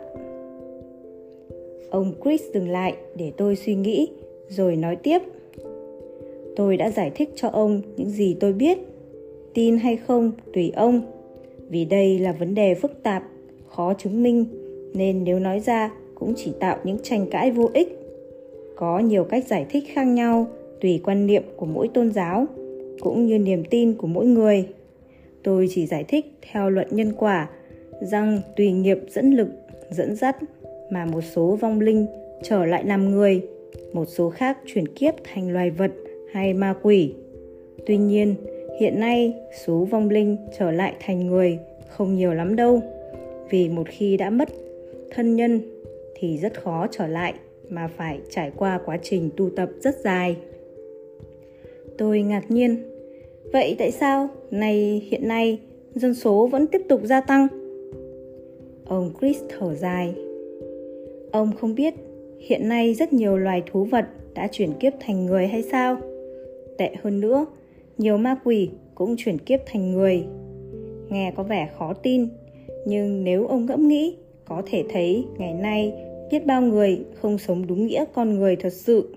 Ông 1.90 2.14
chris 2.24 2.42
dừng 2.54 2.70
lại 2.70 2.96
để 3.16 3.32
tôi 3.38 3.56
suy 3.56 3.76
nghĩ, 3.76 4.08
rồi 4.50 4.76
nói 4.76 4.96
tiếp 4.96 5.22
tôi 6.56 6.78
đã 6.78 6.90
giải 6.90 7.12
thích 7.16 7.30
cho 7.36 7.50
ông 7.50 7.82
những 7.98 8.10
gì 8.10 8.36
tôi 8.40 8.54
biết 8.54 8.78
tin 9.54 9.78
hay 9.78 9.98
không 9.98 10.32
tùy 10.54 10.72
ông. 10.76 11.02
Vì 11.70 11.86
đây 11.86 12.20
là 12.20 12.32
vấn 12.32 12.56
đề 12.56 12.76
phức 12.76 13.04
tạp 13.04 13.24
khó 13.68 13.94
chứng 13.94 14.24
minh 14.24 14.46
nên 14.94 15.24
nếu 15.24 15.40
nói 15.40 15.60
ra 15.60 15.92
cũng 16.16 16.34
chỉ 16.38 16.52
tạo 16.60 16.78
những 16.84 16.98
tranh 17.04 17.28
cãi 17.32 17.52
vô 17.52 17.70
ích. 17.74 18.00
Có 18.76 19.00
nhiều 19.00 19.24
cách 19.24 19.48
giải 19.48 19.66
thích 19.70 19.84
khác 19.94 20.04
nhau 20.04 20.48
tùy 20.82 21.02
quan 21.04 21.28
niệm 21.28 21.44
của 21.58 21.66
mỗi 21.66 21.88
tôn 21.88 22.12
giáo 22.12 22.46
cũng 23.00 23.26
như 23.26 23.40
niềm 23.40 23.64
tin 23.70 23.94
của 23.94 24.08
mỗi 24.08 24.26
người. 24.26 24.68
Tôi 25.44 25.68
chỉ 25.70 25.86
giải 25.86 26.04
thích 26.08 26.26
theo 26.52 26.70
luận 26.70 26.88
nhân 26.92 27.14
quả 27.18 27.50
rằng 28.02 28.42
tùy 28.56 28.72
nghiệp 28.72 28.98
dẫn 29.10 29.32
lực, 29.32 29.48
dẫn 29.90 30.16
dắt 30.16 30.38
mà 30.90 31.06
một 31.06 31.22
số 31.22 31.58
vong 31.62 31.80
linh 31.80 32.06
trở 32.44 32.66
lại 32.66 32.84
làm 32.86 33.12
người, 33.12 33.42
một 33.94 34.06
số 34.06 34.30
khác 34.30 34.58
chuyển 34.66 34.88
kiếp 34.88 35.14
thành 35.24 35.54
loài 35.54 35.70
vật 35.70 35.92
hay 36.36 36.54
ma 36.54 36.76
quỷ. 36.82 37.14
Tuy 37.86 37.98
nhiên, 37.98 38.36
hiện 38.80 39.00
nay 39.00 39.34
số 39.66 39.88
vong 39.92 40.10
linh 40.10 40.38
trở 40.60 40.72
lại 40.72 40.94
thành 41.00 41.28
người 41.28 41.60
không 41.90 42.16
nhiều 42.16 42.34
lắm 42.34 42.56
đâu, 42.56 42.82
vì 43.50 43.70
một 43.70 43.88
khi 43.90 44.18
đã 44.18 44.30
mất 44.30 44.50
thân 45.12 45.36
nhân 45.36 45.62
thì 46.16 46.38
rất 46.38 46.62
khó 46.62 46.88
trở 46.92 47.08
lại 47.08 47.34
mà 47.70 47.88
phải 47.88 48.20
trải 48.30 48.52
qua 48.58 48.80
quá 48.86 48.98
trình 49.02 49.30
tu 49.38 49.50
tập 49.50 49.70
rất 49.80 49.96
dài. 50.04 50.36
Tôi 51.98 52.22
ngạc 52.22 52.52
nhiên. 52.52 52.78
Vậy 53.54 53.76
tại 53.80 53.92
sao 53.92 54.30
này 54.52 55.08
hiện 55.10 55.28
nay 55.28 55.60
dân 55.96 56.14
số 56.14 56.48
vẫn 56.48 56.68
tiếp 56.68 56.82
tục 56.90 57.02
gia 57.04 57.22
tăng? 57.22 57.48
Ông 58.86 59.12
Chris 59.20 59.38
thở 59.50 59.76
dài. 59.76 60.16
Ông 61.32 61.52
không 61.60 61.76
biết 61.76 61.94
hiện 62.40 62.70
nay 62.70 62.94
rất 62.94 63.14
nhiều 63.14 63.38
loài 63.38 63.64
thú 63.72 63.84
vật 63.84 64.06
đã 64.34 64.48
chuyển 64.52 64.74
kiếp 64.74 64.94
thành 65.00 65.26
người 65.26 65.48
hay 65.48 65.64
sao? 65.64 65.98
Tệ 66.78 66.96
hơn 67.04 67.20
nữa, 67.20 67.46
nhiều 67.98 68.18
ma 68.18 68.36
quỷ 68.44 68.70
cũng 68.96 69.16
chuyển 69.18 69.38
kiếp 69.38 69.60
thành 69.66 69.92
người. 69.92 70.26
Nghe 71.10 71.34
có 71.36 71.44
vẻ 71.44 71.70
khó 71.78 71.94
tin, 71.94 72.28
nhưng 72.86 73.24
nếu 73.24 73.48
ông 73.48 73.66
ngẫm 73.66 73.88
nghĩ, 73.88 74.16
có 74.46 74.64
thể 74.66 74.84
thấy 74.90 75.26
ngày 75.38 75.54
nay 75.54 75.94
biết 76.32 76.46
bao 76.46 76.62
người 76.62 77.06
không 77.22 77.38
sống 77.38 77.68
đúng 77.68 77.88
nghĩa 77.88 78.06
con 78.14 78.36
người 78.36 78.56
thật 78.56 78.74
sự. 78.74 79.16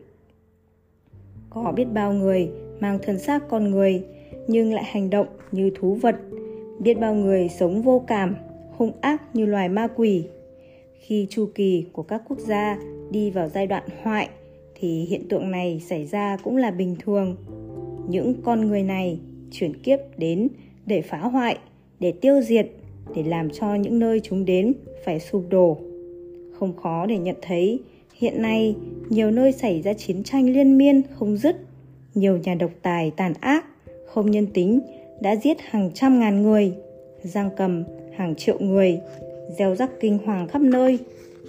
Có 1.50 1.73
biết 1.77 1.87
bao 1.95 2.12
người 2.12 2.50
mang 2.81 2.99
thân 3.03 3.19
xác 3.19 3.49
con 3.49 3.71
người 3.71 4.05
nhưng 4.47 4.75
lại 4.75 4.85
hành 4.85 5.11
động 5.11 5.27
như 5.53 5.71
thú 5.75 5.95
vật, 5.95 6.17
biết 6.79 6.95
bao 6.95 7.15
người 7.15 7.49
sống 7.49 7.83
vô 7.83 8.05
cảm, 8.07 8.37
hung 8.77 8.93
ác 9.00 9.23
như 9.35 9.47
loài 9.47 9.69
ma 9.69 9.88
quỷ. 9.97 10.25
Khi 10.99 11.27
chu 11.31 11.49
kỳ 11.55 11.85
của 11.93 12.03
các 12.03 12.23
quốc 12.29 12.38
gia 12.38 12.79
đi 13.11 13.31
vào 13.31 13.49
giai 13.49 13.67
đoạn 13.67 13.83
hoại 14.03 14.29
thì 14.81 15.05
hiện 15.05 15.29
tượng 15.29 15.51
này 15.51 15.83
xảy 15.89 16.07
ra 16.07 16.37
cũng 16.45 16.57
là 16.57 16.71
bình 16.71 16.97
thường. 17.05 17.37
Những 18.09 18.35
con 18.43 18.69
người 18.69 18.83
này 18.83 19.21
chuyển 19.51 19.83
kiếp 19.83 19.99
đến 20.17 20.49
để 20.87 21.03
phá 21.03 21.19
hoại, 21.19 21.59
để 22.01 22.13
tiêu 22.13 22.41
diệt, 22.43 22.71
để 23.15 23.23
làm 23.23 23.51
cho 23.51 23.75
những 23.75 23.99
nơi 23.99 24.21
chúng 24.21 24.45
đến 24.45 24.73
phải 25.05 25.21
sụp 25.21 25.45
đổ. 25.51 25.79
Không 26.59 26.77
khó 26.77 27.07
để 27.07 27.19
nhận 27.19 27.37
thấy 27.43 27.81
hiện 28.15 28.43
nay 28.43 28.77
nhiều 29.09 29.31
nơi 29.31 29.53
xảy 29.53 29.83
ra 29.83 29.93
chiến 29.93 30.23
tranh 30.23 30.53
liên 30.53 30.79
miên 30.79 31.03
không 31.15 31.37
dứt, 31.37 31.57
nhiều 32.15 32.39
nhà 32.39 32.55
độc 32.55 32.71
tài 32.83 33.11
tàn 33.11 33.33
ác, 33.41 33.65
không 34.07 34.31
nhân 34.31 34.47
tính 34.55 34.81
đã 35.21 35.37
giết 35.37 35.57
hàng 35.61 35.91
trăm 35.95 36.21
ngàn 36.21 36.43
người, 36.43 36.73
giang 37.23 37.51
cầm 37.57 37.85
hàng 38.17 38.35
triệu 38.35 38.59
người, 38.61 38.99
gieo 39.59 39.75
rắc 39.77 39.91
kinh 40.01 40.19
hoàng 40.19 40.49
khắp 40.49 40.63
nơi, 40.63 40.99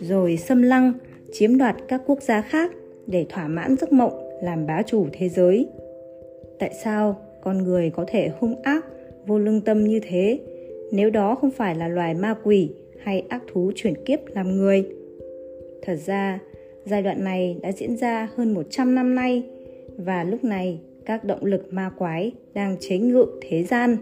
rồi 0.02 0.38
xâm 0.38 0.62
lăng, 0.62 0.94
chiếm 1.34 1.58
đoạt 1.58 1.76
các 1.88 2.02
quốc 2.06 2.22
gia 2.22 2.42
khác 2.42 2.72
để 3.12 3.26
thỏa 3.30 3.48
mãn 3.48 3.76
giấc 3.82 3.94
mộng 3.94 4.30
làm 4.42 4.66
bá 4.66 4.82
chủ 4.82 5.06
thế 5.14 5.30
giới. 5.30 5.68
Tại 6.60 6.74
sao 6.84 7.16
con 7.42 7.58
người 7.58 7.90
có 7.90 8.06
thể 8.08 8.32
hung 8.40 8.62
ác, 8.62 8.86
vô 9.26 9.40
lương 9.40 9.62
tâm 9.62 9.84
như 9.84 10.00
thế 10.10 10.40
nếu 10.92 11.10
đó 11.10 11.36
không 11.36 11.52
phải 11.52 11.76
là 11.76 11.88
loài 11.88 12.14
ma 12.14 12.36
quỷ 12.44 12.70
hay 13.04 13.24
ác 13.30 13.44
thú 13.52 13.72
chuyển 13.76 13.94
kiếp 14.06 14.20
làm 14.36 14.58
người? 14.58 14.86
Thật 15.82 15.96
ra, 16.06 16.40
giai 16.86 17.04
đoạn 17.04 17.24
này 17.24 17.58
đã 17.62 17.72
diễn 17.72 17.98
ra 17.98 18.30
hơn 18.36 18.54
100 18.54 18.96
năm 18.96 19.16
nay 19.16 19.44
và 19.98 20.24
lúc 20.24 20.44
này 20.44 20.80
các 21.06 21.24
động 21.24 21.46
lực 21.46 21.74
ma 21.74 21.92
quái 21.98 22.32
đang 22.54 22.78
chế 22.80 22.98
ngự 22.98 23.26
thế 23.42 23.64
gian. 23.64 23.98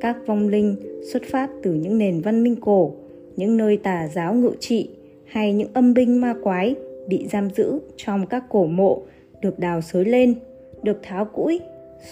Các 0.00 0.16
vong 0.26 0.48
linh 0.48 0.76
xuất 1.12 1.22
phát 1.22 1.50
từ 1.62 1.74
những 1.74 1.98
nền 1.98 2.20
văn 2.20 2.42
minh 2.42 2.56
cổ, 2.60 2.94
những 3.36 3.56
nơi 3.56 3.76
tà 3.76 4.08
giáo 4.14 4.34
ngự 4.34 4.52
trị 4.60 4.90
hay 5.24 5.52
những 5.52 5.68
âm 5.72 5.94
binh 5.94 6.20
ma 6.20 6.34
quái 6.42 6.74
bị 7.06 7.28
giam 7.32 7.50
giữ 7.50 7.78
trong 7.96 8.26
các 8.26 8.44
cổ 8.50 8.66
mộ 8.66 9.02
được 9.40 9.58
đào 9.58 9.80
xới 9.80 10.04
lên, 10.04 10.34
được 10.82 10.98
tháo 11.02 11.24
cũi, 11.24 11.60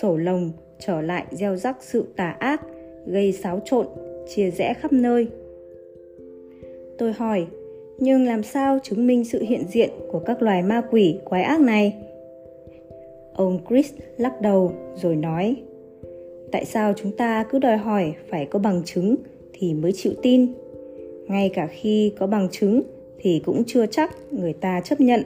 sổ 0.00 0.16
lồng 0.16 0.50
trở 0.78 1.00
lại 1.00 1.24
gieo 1.30 1.56
rắc 1.56 1.76
sự 1.80 2.04
tà 2.16 2.30
ác, 2.30 2.60
gây 3.06 3.32
xáo 3.32 3.60
trộn, 3.64 3.86
chia 4.34 4.50
rẽ 4.50 4.74
khắp 4.74 4.92
nơi. 4.92 5.28
Tôi 6.98 7.12
hỏi, 7.12 7.46
nhưng 7.98 8.26
làm 8.26 8.42
sao 8.42 8.78
chứng 8.82 9.06
minh 9.06 9.24
sự 9.24 9.42
hiện 9.42 9.64
diện 9.68 9.90
của 10.12 10.18
các 10.18 10.42
loài 10.42 10.62
ma 10.62 10.82
quỷ 10.90 11.18
quái 11.24 11.42
ác 11.42 11.60
này? 11.60 11.96
Ông 13.34 13.58
Chris 13.68 13.92
lắc 14.16 14.40
đầu 14.40 14.72
rồi 14.94 15.16
nói, 15.16 15.56
tại 16.52 16.64
sao 16.64 16.92
chúng 16.96 17.12
ta 17.12 17.44
cứ 17.50 17.58
đòi 17.58 17.76
hỏi 17.76 18.14
phải 18.28 18.46
có 18.46 18.58
bằng 18.58 18.82
chứng 18.84 19.16
thì 19.52 19.74
mới 19.74 19.92
chịu 19.92 20.12
tin? 20.22 20.46
Ngay 21.28 21.50
cả 21.54 21.66
khi 21.66 22.12
có 22.18 22.26
bằng 22.26 22.48
chứng 22.50 22.82
thì 23.24 23.40
cũng 23.44 23.64
chưa 23.66 23.86
chắc 23.86 24.16
người 24.30 24.52
ta 24.52 24.80
chấp 24.80 25.00
nhận. 25.00 25.22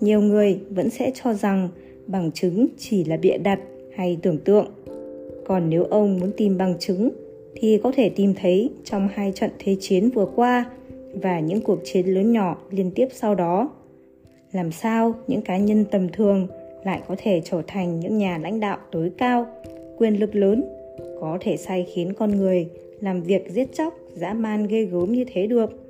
Nhiều 0.00 0.20
người 0.20 0.60
vẫn 0.70 0.90
sẽ 0.90 1.12
cho 1.14 1.34
rằng 1.34 1.68
bằng 2.06 2.32
chứng 2.32 2.66
chỉ 2.78 3.04
là 3.04 3.16
bịa 3.16 3.38
đặt 3.38 3.60
hay 3.96 4.18
tưởng 4.22 4.38
tượng. 4.38 4.66
Còn 5.44 5.70
nếu 5.70 5.84
ông 5.84 6.20
muốn 6.20 6.32
tìm 6.36 6.58
bằng 6.58 6.74
chứng 6.78 7.10
thì 7.54 7.80
có 7.82 7.92
thể 7.96 8.08
tìm 8.08 8.34
thấy 8.34 8.70
trong 8.84 9.08
hai 9.14 9.32
trận 9.34 9.50
thế 9.58 9.76
chiến 9.80 10.10
vừa 10.10 10.26
qua 10.36 10.70
và 11.14 11.40
những 11.40 11.60
cuộc 11.60 11.78
chiến 11.84 12.06
lớn 12.06 12.32
nhỏ 12.32 12.58
liên 12.70 12.90
tiếp 12.90 13.08
sau 13.12 13.34
đó. 13.34 13.70
Làm 14.52 14.72
sao 14.72 15.14
những 15.26 15.42
cá 15.42 15.56
nhân 15.56 15.84
tầm 15.90 16.08
thường 16.08 16.46
lại 16.84 17.00
có 17.08 17.16
thể 17.18 17.42
trở 17.44 17.62
thành 17.66 18.00
những 18.00 18.18
nhà 18.18 18.38
lãnh 18.38 18.60
đạo 18.60 18.78
tối 18.92 19.10
cao, 19.18 19.46
quyền 19.98 20.20
lực 20.20 20.34
lớn, 20.34 20.64
có 21.20 21.38
thể 21.40 21.56
sai 21.56 21.86
khiến 21.94 22.12
con 22.12 22.36
người 22.36 22.68
làm 23.00 23.22
việc 23.22 23.50
giết 23.50 23.74
chóc, 23.74 23.94
dã 24.14 24.32
man 24.32 24.66
ghê 24.66 24.84
gớm 24.84 25.12
như 25.12 25.24
thế 25.32 25.46
được? 25.46 25.87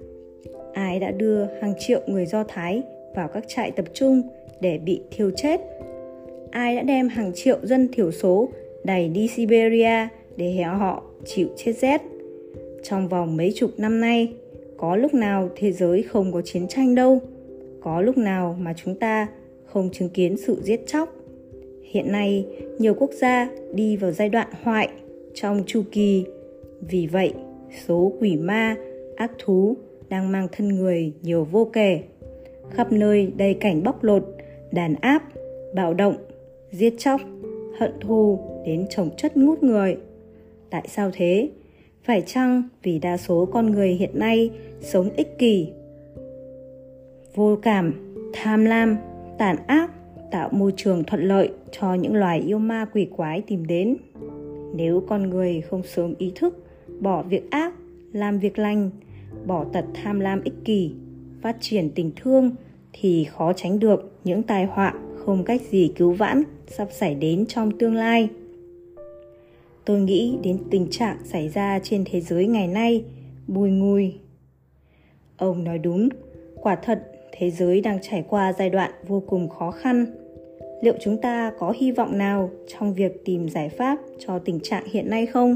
Ai 0.72 0.98
đã 0.98 1.10
đưa 1.10 1.44
hàng 1.60 1.74
triệu 1.78 2.00
người 2.06 2.26
Do 2.26 2.44
Thái 2.44 2.82
vào 3.14 3.28
các 3.28 3.44
trại 3.48 3.70
tập 3.70 3.84
trung 3.94 4.22
để 4.60 4.78
bị 4.78 5.00
thiêu 5.10 5.30
chết? 5.36 5.60
Ai 6.50 6.76
đã 6.76 6.82
đem 6.82 7.08
hàng 7.08 7.32
triệu 7.34 7.58
dân 7.62 7.88
thiểu 7.92 8.10
số 8.10 8.48
đẩy 8.84 9.08
đi 9.08 9.28
Siberia 9.28 10.08
để 10.36 10.50
héo 10.50 10.74
họ 10.74 11.02
chịu 11.24 11.48
chết 11.56 11.72
rét? 11.72 12.02
Trong 12.82 13.08
vòng 13.08 13.36
mấy 13.36 13.52
chục 13.56 13.70
năm 13.78 14.00
nay, 14.00 14.32
có 14.76 14.96
lúc 14.96 15.14
nào 15.14 15.48
thế 15.56 15.72
giới 15.72 16.02
không 16.02 16.32
có 16.32 16.42
chiến 16.42 16.68
tranh 16.68 16.94
đâu 16.94 17.20
có 17.80 18.00
lúc 18.00 18.18
nào 18.18 18.56
mà 18.60 18.74
chúng 18.76 18.94
ta 18.94 19.26
không 19.64 19.90
chứng 19.92 20.08
kiến 20.08 20.36
sự 20.36 20.60
giết 20.62 20.80
chóc 20.86 21.14
hiện 21.82 22.12
nay 22.12 22.46
nhiều 22.78 22.94
quốc 22.94 23.10
gia 23.12 23.48
đi 23.74 23.96
vào 23.96 24.12
giai 24.12 24.28
đoạn 24.28 24.48
hoại 24.62 24.88
trong 25.34 25.62
chu 25.66 25.82
kỳ 25.92 26.24
vì 26.80 27.06
vậy 27.06 27.32
số 27.86 28.12
quỷ 28.20 28.36
ma 28.36 28.76
ác 29.16 29.32
thú 29.38 29.76
đang 30.08 30.32
mang 30.32 30.48
thân 30.52 30.68
người 30.68 31.12
nhiều 31.22 31.44
vô 31.44 31.70
kể. 31.72 32.00
Khắp 32.70 32.92
nơi 32.92 33.32
đầy 33.36 33.54
cảnh 33.54 33.82
bóc 33.82 34.04
lột, 34.04 34.24
đàn 34.72 34.94
áp, 34.94 35.22
bạo 35.74 35.94
động, 35.94 36.16
giết 36.70 36.94
chóc, 36.98 37.20
hận 37.78 37.92
thù 38.00 38.38
đến 38.66 38.86
trồng 38.90 39.10
chất 39.16 39.36
ngút 39.36 39.62
người. 39.62 39.96
Tại 40.70 40.88
sao 40.88 41.10
thế? 41.14 41.50
Phải 42.02 42.22
chăng 42.26 42.62
vì 42.82 42.98
đa 42.98 43.16
số 43.16 43.48
con 43.52 43.70
người 43.70 43.88
hiện 43.88 44.18
nay 44.18 44.50
sống 44.80 45.10
ích 45.16 45.38
kỷ? 45.38 45.68
Vô 47.34 47.58
cảm, 47.62 48.14
tham 48.32 48.64
lam, 48.64 48.96
tàn 49.38 49.56
ác 49.66 49.90
tạo 50.30 50.48
môi 50.52 50.72
trường 50.76 51.04
thuận 51.04 51.22
lợi 51.22 51.50
cho 51.70 51.94
những 51.94 52.14
loài 52.14 52.40
yêu 52.40 52.58
ma 52.58 52.86
quỷ 52.92 53.08
quái 53.16 53.42
tìm 53.46 53.66
đến. 53.66 53.96
Nếu 54.74 55.02
con 55.08 55.30
người 55.30 55.60
không 55.60 55.82
sớm 55.82 56.14
ý 56.18 56.32
thức 56.34 56.64
bỏ 57.00 57.22
việc 57.22 57.50
ác, 57.50 57.74
làm 58.12 58.38
việc 58.38 58.58
lành 58.58 58.90
bỏ 59.48 59.64
tật 59.72 59.84
tham 59.94 60.20
lam 60.20 60.42
ích 60.44 60.54
kỷ, 60.64 60.92
phát 61.42 61.56
triển 61.60 61.90
tình 61.94 62.10
thương 62.16 62.50
thì 62.92 63.24
khó 63.24 63.52
tránh 63.52 63.78
được 63.78 64.12
những 64.24 64.42
tai 64.42 64.64
họa 64.64 64.94
không 65.16 65.44
cách 65.44 65.62
gì 65.70 65.92
cứu 65.96 66.12
vãn, 66.12 66.42
sắp 66.66 66.88
xảy 66.92 67.14
đến 67.14 67.46
trong 67.46 67.78
tương 67.78 67.94
lai. 67.94 68.28
Tôi 69.84 70.00
nghĩ 70.00 70.38
đến 70.42 70.58
tình 70.70 70.86
trạng 70.90 71.16
xảy 71.24 71.48
ra 71.48 71.78
trên 71.82 72.04
thế 72.06 72.20
giới 72.20 72.46
ngày 72.46 72.66
nay, 72.66 73.04
bùi 73.46 73.70
ngùi. 73.70 74.14
Ông 75.36 75.64
nói 75.64 75.78
đúng, 75.78 76.08
quả 76.54 76.76
thật 76.76 77.12
thế 77.32 77.50
giới 77.50 77.80
đang 77.80 77.98
trải 78.02 78.24
qua 78.28 78.52
giai 78.52 78.70
đoạn 78.70 78.90
vô 79.06 79.22
cùng 79.26 79.48
khó 79.48 79.70
khăn. 79.70 80.06
Liệu 80.82 80.94
chúng 81.00 81.20
ta 81.20 81.52
có 81.58 81.74
hy 81.76 81.92
vọng 81.92 82.18
nào 82.18 82.50
trong 82.68 82.94
việc 82.94 83.24
tìm 83.24 83.48
giải 83.48 83.68
pháp 83.68 83.98
cho 84.18 84.38
tình 84.38 84.60
trạng 84.62 84.84
hiện 84.86 85.10
nay 85.10 85.26
không? 85.26 85.54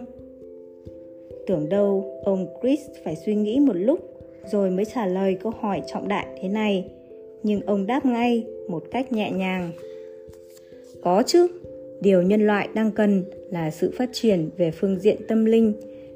Tưởng 1.46 1.68
đâu 1.68 2.20
ông 2.24 2.46
chris 2.62 2.80
phải 3.04 3.16
suy 3.16 3.34
nghĩ 3.34 3.60
một 3.60 3.76
lúc 3.76 4.12
rồi 4.50 4.70
mới 4.70 4.84
trả 4.84 5.06
lời 5.06 5.36
câu 5.42 5.52
hỏi 5.60 5.82
trọng 5.86 6.08
đại 6.08 6.26
thế 6.42 6.48
này. 6.48 6.84
Nhưng 7.42 7.60
ông 7.60 7.86
đáp 7.86 8.06
ngay 8.06 8.44
một 8.68 8.84
cách 8.90 9.12
nhẹ 9.12 9.30
nhàng. 9.30 9.70
Có 11.02 11.22
chứ, 11.26 11.46
điều 12.00 12.22
nhân 12.22 12.46
loại 12.46 12.68
đang 12.74 12.90
cần 12.90 13.24
là 13.50 13.70
sự 13.70 13.92
phát 13.98 14.10
triển 14.12 14.50
về 14.56 14.70
phương 14.70 14.98
diện 14.98 15.16
tâm 15.28 15.44
linh 15.44 15.72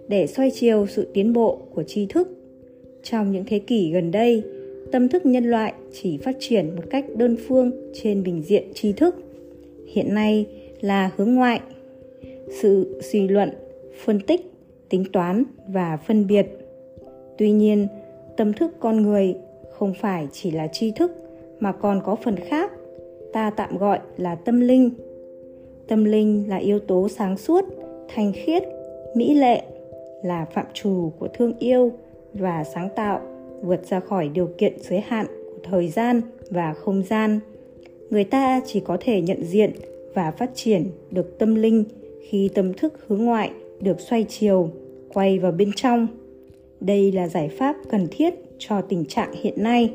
để 0.09 0.26
xoay 0.26 0.50
chiều 0.50 0.87
sự 0.87 1.09
tiến 1.14 1.33
bộ 1.33 1.59
của 1.75 1.83
tri 1.83 2.06
thức. 2.06 2.28
Trong 3.02 3.33
những 3.33 3.45
thế 3.47 3.59
kỷ 3.59 3.92
gần 3.92 4.11
đây, 4.11 4.42
tâm 4.92 5.09
thức 5.09 5.26
nhân 5.26 5.45
loại 5.45 5.73
chỉ 5.92 6.16
phát 6.16 6.37
triển 6.40 6.76
một 6.76 6.83
cách 6.90 7.04
đơn 7.16 7.37
phương 7.49 7.92
trên 7.95 8.23
bình 8.23 8.42
diện 8.42 8.64
tri 8.75 8.92
thức. 8.92 9.14
Hiện 9.87 10.14
nay 10.14 10.47
là 10.80 11.11
hướng 11.16 11.35
ngoại. 11.35 11.61
Sự 12.62 13.00
suy 13.02 13.28
luận, 13.28 13.50
phân 14.04 14.21
tích 14.21 14.40
tính 14.88 15.05
toán 15.12 15.45
và 15.69 15.97
phân 15.97 16.26
biệt. 16.26 16.47
Tuy 17.38 17.50
nhiên, 17.50 17.88
tâm 18.37 18.52
thức 18.52 18.75
con 18.81 19.02
người 19.02 19.35
không 19.71 19.95
phải 20.00 20.28
chỉ 20.33 20.50
là 20.50 20.66
tri 20.66 20.90
thức 20.90 21.12
mà 21.61 21.73
còn 21.73 22.00
có 22.05 22.16
phần 22.16 22.37
khác. 22.37 22.73
Ta 23.33 23.50
tạm 23.50 23.78
gọi 23.78 24.00
là 24.16 24.35
tâm 24.35 24.61
linh. 24.61 24.90
Tâm 25.88 26.05
linh 26.05 26.49
là 26.49 26.57
yếu 26.57 26.78
tố 26.78 27.09
sáng 27.09 27.37
suốt, 27.37 27.64
thanh 28.09 28.33
khiết, 28.33 28.62
mỹ 29.14 29.35
lệ, 29.35 29.62
là 30.23 30.45
phạm 30.45 30.66
trù 30.73 31.12
của 31.19 31.28
thương 31.28 31.59
yêu 31.59 31.93
và 32.35 32.64
sáng 32.64 32.88
tạo 32.97 33.21
vượt 33.62 33.87
ra 33.87 34.00
khỏi 34.00 34.28
điều 34.28 34.49
kiện 34.59 34.73
giới 34.78 35.00
hạn 35.00 35.26
của 35.26 35.59
thời 35.62 35.88
gian 35.88 36.21
và 36.50 36.75
không 36.75 37.02
gian. 37.02 37.40
Người 38.11 38.25
ta 38.25 38.61
chỉ 38.66 38.81
có 38.81 38.97
thể 39.00 39.21
nhận 39.21 39.45
diện 39.45 39.71
và 40.14 40.31
phát 40.31 40.50
triển 40.55 40.85
được 41.11 41.38
tâm 41.38 41.55
linh 41.55 41.85
khi 42.28 42.50
tâm 42.55 42.75
thức 42.75 42.93
hướng 43.07 43.25
ngoại 43.25 43.50
được 43.80 44.00
xoay 44.00 44.25
chiều, 44.28 44.71
quay 45.14 45.38
vào 45.38 45.52
bên 45.52 45.71
trong. 45.76 46.06
Đây 46.80 47.12
là 47.12 47.28
giải 47.28 47.49
pháp 47.49 47.76
cần 47.90 48.06
thiết 48.11 48.35
cho 48.59 48.80
tình 48.80 49.04
trạng 49.04 49.33
hiện 49.42 49.62
nay. 49.62 49.90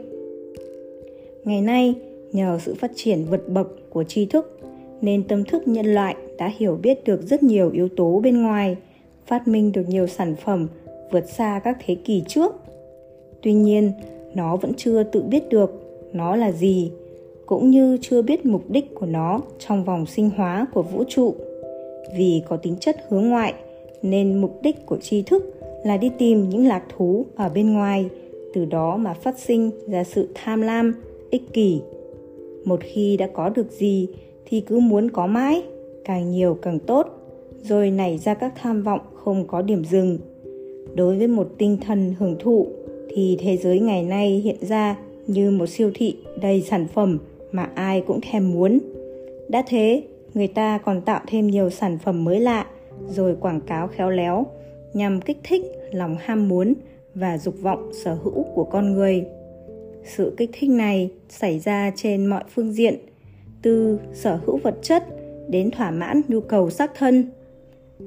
Ngày 1.43 1.61
nay, 1.61 1.95
nhờ 2.31 2.59
sự 2.61 2.75
phát 2.75 2.91
triển 2.95 3.25
vượt 3.29 3.49
bậc 3.49 3.67
của 3.89 4.03
tri 4.03 4.25
thức, 4.25 4.59
nên 5.01 5.23
tâm 5.23 5.43
thức 5.43 5.67
nhân 5.67 5.85
loại 5.85 6.15
đã 6.37 6.51
hiểu 6.57 6.79
biết 6.81 7.03
được 7.03 7.21
rất 7.21 7.43
nhiều 7.43 7.71
yếu 7.71 7.89
tố 7.89 8.19
bên 8.23 8.41
ngoài, 8.41 8.75
phát 9.25 9.47
minh 9.47 9.71
được 9.71 9.83
nhiều 9.87 10.07
sản 10.07 10.35
phẩm 10.35 10.67
vượt 11.11 11.29
xa 11.29 11.61
các 11.63 11.77
thế 11.85 11.95
kỷ 11.95 12.23
trước. 12.27 12.55
Tuy 13.41 13.53
nhiên, 13.53 13.91
nó 14.33 14.55
vẫn 14.55 14.71
chưa 14.77 15.03
tự 15.03 15.21
biết 15.21 15.49
được 15.49 15.71
nó 16.13 16.35
là 16.35 16.51
gì, 16.51 16.91
cũng 17.45 17.69
như 17.69 17.97
chưa 18.01 18.21
biết 18.21 18.45
mục 18.45 18.69
đích 18.69 18.95
của 18.95 19.05
nó 19.05 19.41
trong 19.59 19.83
vòng 19.83 20.05
sinh 20.05 20.29
hóa 20.29 20.67
của 20.73 20.81
vũ 20.81 21.03
trụ. 21.09 21.35
Vì 22.17 22.41
có 22.47 22.57
tính 22.57 22.75
chất 22.79 22.97
hướng 23.09 23.29
ngoại 23.29 23.53
nên 24.01 24.41
mục 24.41 24.59
đích 24.61 24.85
của 24.85 24.97
tri 24.97 25.21
thức 25.21 25.55
là 25.83 25.97
đi 25.97 26.11
tìm 26.17 26.49
những 26.49 26.67
lạc 26.67 26.83
thú 26.97 27.25
ở 27.35 27.49
bên 27.49 27.73
ngoài, 27.73 28.09
từ 28.53 28.65
đó 28.65 28.97
mà 28.97 29.13
phát 29.13 29.39
sinh 29.39 29.71
ra 29.87 30.03
sự 30.03 30.27
tham 30.33 30.61
lam, 30.61 30.93
ích 31.29 31.53
kỷ. 31.53 31.81
Một 32.65 32.79
khi 32.83 33.17
đã 33.17 33.27
có 33.27 33.49
được 33.49 33.71
gì 33.71 34.07
thì 34.45 34.61
cứ 34.61 34.79
muốn 34.79 35.11
có 35.11 35.27
mãi, 35.27 35.63
càng 36.05 36.31
nhiều 36.31 36.57
càng 36.61 36.79
tốt, 36.79 37.07
rồi 37.63 37.91
nảy 37.91 38.17
ra 38.17 38.33
các 38.33 38.53
tham 38.61 38.83
vọng 38.83 39.01
không 39.13 39.47
có 39.47 39.61
điểm 39.61 39.83
dừng. 39.85 40.17
Đối 40.95 41.17
với 41.17 41.27
một 41.27 41.49
tinh 41.57 41.77
thần 41.85 42.13
hưởng 42.19 42.35
thụ 42.39 42.67
thì 43.09 43.37
thế 43.39 43.57
giới 43.57 43.79
ngày 43.79 44.03
nay 44.03 44.41
hiện 44.43 44.57
ra 44.61 44.97
như 45.27 45.51
một 45.51 45.65
siêu 45.65 45.91
thị 45.93 46.15
đầy 46.41 46.61
sản 46.61 46.87
phẩm 46.93 47.17
mà 47.51 47.69
ai 47.75 48.03
cũng 48.07 48.19
thèm 48.21 48.51
muốn. 48.51 48.79
Đã 49.49 49.63
thế, 49.67 50.03
người 50.33 50.47
ta 50.47 50.77
còn 50.77 51.01
tạo 51.01 51.21
thêm 51.27 51.47
nhiều 51.47 51.69
sản 51.69 51.97
phẩm 52.03 52.23
mới 52.23 52.39
lạ 52.39 52.65
rồi 53.09 53.35
quảng 53.39 53.61
cáo 53.61 53.87
khéo 53.87 54.09
léo 54.09 54.45
nhằm 54.93 55.21
kích 55.21 55.37
thích 55.43 55.61
lòng 55.91 56.17
ham 56.19 56.47
muốn 56.47 56.73
và 57.15 57.37
dục 57.37 57.55
vọng 57.61 57.91
sở 58.03 58.13
hữu 58.13 58.43
của 58.43 58.63
con 58.63 58.93
người. 58.93 59.25
Sự 60.03 60.33
kích 60.37 60.49
thích 60.53 60.69
này 60.69 61.11
xảy 61.29 61.59
ra 61.59 61.91
trên 61.95 62.25
mọi 62.25 62.43
phương 62.49 62.73
diện, 62.73 62.95
từ 63.61 63.99
sở 64.13 64.39
hữu 64.45 64.57
vật 64.57 64.75
chất 64.81 65.03
đến 65.49 65.71
thỏa 65.71 65.91
mãn 65.91 66.21
nhu 66.27 66.41
cầu 66.41 66.69
xác 66.69 66.91
thân, 66.95 67.31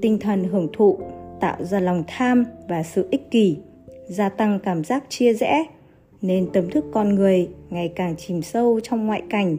tinh 0.02 0.18
thần 0.18 0.44
hưởng 0.44 0.68
thụ, 0.72 0.98
tạo 1.40 1.64
ra 1.64 1.80
lòng 1.80 2.04
tham 2.06 2.44
và 2.68 2.82
sự 2.82 3.08
ích 3.10 3.30
kỷ, 3.30 3.56
gia 4.06 4.28
tăng 4.28 4.58
cảm 4.64 4.84
giác 4.84 5.04
chia 5.08 5.34
rẽ, 5.34 5.64
nên 6.22 6.50
tâm 6.52 6.70
thức 6.70 6.84
con 6.92 7.14
người 7.14 7.48
ngày 7.70 7.92
càng 7.96 8.16
chìm 8.16 8.42
sâu 8.42 8.80
trong 8.82 9.06
ngoại 9.06 9.22
cảnh. 9.30 9.56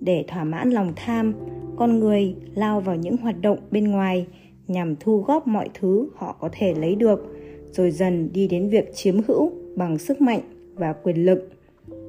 Để 0.00 0.24
thỏa 0.28 0.44
mãn 0.44 0.70
lòng 0.70 0.92
tham, 0.96 1.34
con 1.76 1.98
người 1.98 2.34
lao 2.54 2.80
vào 2.80 2.96
những 2.96 3.16
hoạt 3.16 3.40
động 3.40 3.58
bên 3.70 3.90
ngoài 3.90 4.26
nhằm 4.68 4.96
thu 5.00 5.18
góp 5.18 5.46
mọi 5.46 5.68
thứ 5.74 6.08
họ 6.14 6.36
có 6.40 6.48
thể 6.52 6.74
lấy 6.74 6.94
được, 6.94 7.36
rồi 7.72 7.90
dần 7.90 8.30
đi 8.32 8.48
đến 8.48 8.68
việc 8.68 8.94
chiếm 8.94 9.22
hữu 9.28 9.50
bằng 9.76 9.98
sức 9.98 10.20
mạnh 10.20 10.40
và 10.74 10.92
quyền 10.92 11.24
lực, 11.24 11.48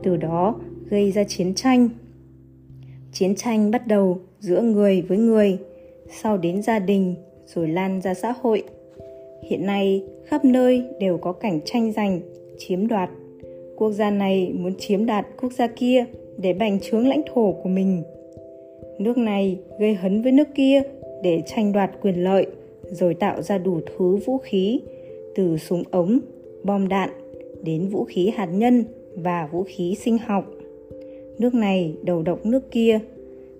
từ 0.03 0.17
đó 0.17 0.55
gây 0.89 1.11
ra 1.11 1.23
chiến 1.23 1.53
tranh. 1.53 1.89
Chiến 3.11 3.35
tranh 3.35 3.71
bắt 3.71 3.87
đầu 3.87 4.19
giữa 4.39 4.61
người 4.61 5.01
với 5.01 5.17
người, 5.17 5.57
sau 6.21 6.37
đến 6.37 6.61
gia 6.61 6.79
đình 6.79 7.15
rồi 7.45 7.67
lan 7.67 8.01
ra 8.01 8.13
xã 8.13 8.33
hội. 8.41 8.63
Hiện 9.49 9.65
nay, 9.65 10.03
khắp 10.25 10.45
nơi 10.45 10.83
đều 10.99 11.17
có 11.17 11.31
cảnh 11.31 11.59
tranh 11.65 11.91
giành, 11.91 12.19
chiếm 12.57 12.87
đoạt. 12.87 13.09
Quốc 13.75 13.91
gia 13.91 14.11
này 14.11 14.51
muốn 14.55 14.75
chiếm 14.75 15.05
đoạt 15.05 15.27
quốc 15.41 15.53
gia 15.53 15.67
kia 15.67 16.05
để 16.37 16.53
bành 16.53 16.79
trướng 16.79 17.07
lãnh 17.07 17.21
thổ 17.33 17.51
của 17.63 17.69
mình. 17.69 18.03
Nước 18.99 19.17
này 19.17 19.59
gây 19.79 19.95
hấn 19.95 20.21
với 20.21 20.31
nước 20.31 20.47
kia 20.55 20.81
để 21.25 21.41
tranh 21.45 21.73
đoạt 21.73 21.91
quyền 22.01 22.23
lợi, 22.23 22.45
rồi 22.91 23.13
tạo 23.13 23.41
ra 23.41 23.57
đủ 23.57 23.79
thứ 23.85 24.15
vũ 24.15 24.37
khí, 24.37 24.81
từ 25.35 25.57
súng 25.57 25.83
ống, 25.91 26.19
bom 26.63 26.87
đạn 26.87 27.09
đến 27.63 27.87
vũ 27.87 28.03
khí 28.03 28.31
hạt 28.35 28.45
nhân 28.45 28.85
và 29.15 29.49
vũ 29.51 29.63
khí 29.63 29.95
sinh 29.95 30.17
học. 30.17 30.45
Nước 31.39 31.53
này 31.53 31.95
đầu 32.03 32.21
độc 32.21 32.45
nước 32.45 32.71
kia, 32.71 32.99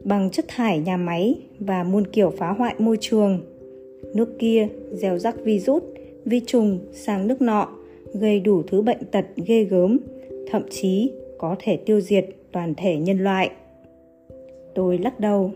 bằng 0.04 0.30
chất 0.30 0.46
thải 0.48 0.80
nhà 0.80 0.98
máy 0.98 1.36
và 1.60 1.84
muôn 1.84 2.08
kiểu 2.08 2.30
phá 2.30 2.50
hoại 2.52 2.76
môi 2.78 2.98
trường. 3.02 3.40
Nước 4.14 4.40
kia 4.40 4.68
gieo 4.92 5.18
rắc 5.18 5.36
virus, 5.44 5.84
vi 6.26 6.42
trùng 6.46 6.80
sang 6.92 7.28
nước 7.28 7.42
nọ, 7.42 7.70
gây 8.14 8.40
đủ 8.40 8.62
thứ 8.64 8.82
bệnh 8.82 9.06
tật 9.12 9.26
ghê 9.36 9.64
gớm, 9.64 9.98
thậm 10.52 10.64
chí 10.70 11.12
có 11.38 11.56
thể 11.60 11.78
tiêu 11.78 12.02
diệt 12.02 12.26
toàn 12.52 12.74
thể 12.78 12.96
nhân 12.96 13.20
loại. 13.24 13.50
Tôi 14.76 14.98
lắc 14.98 15.20
đầu. 15.20 15.52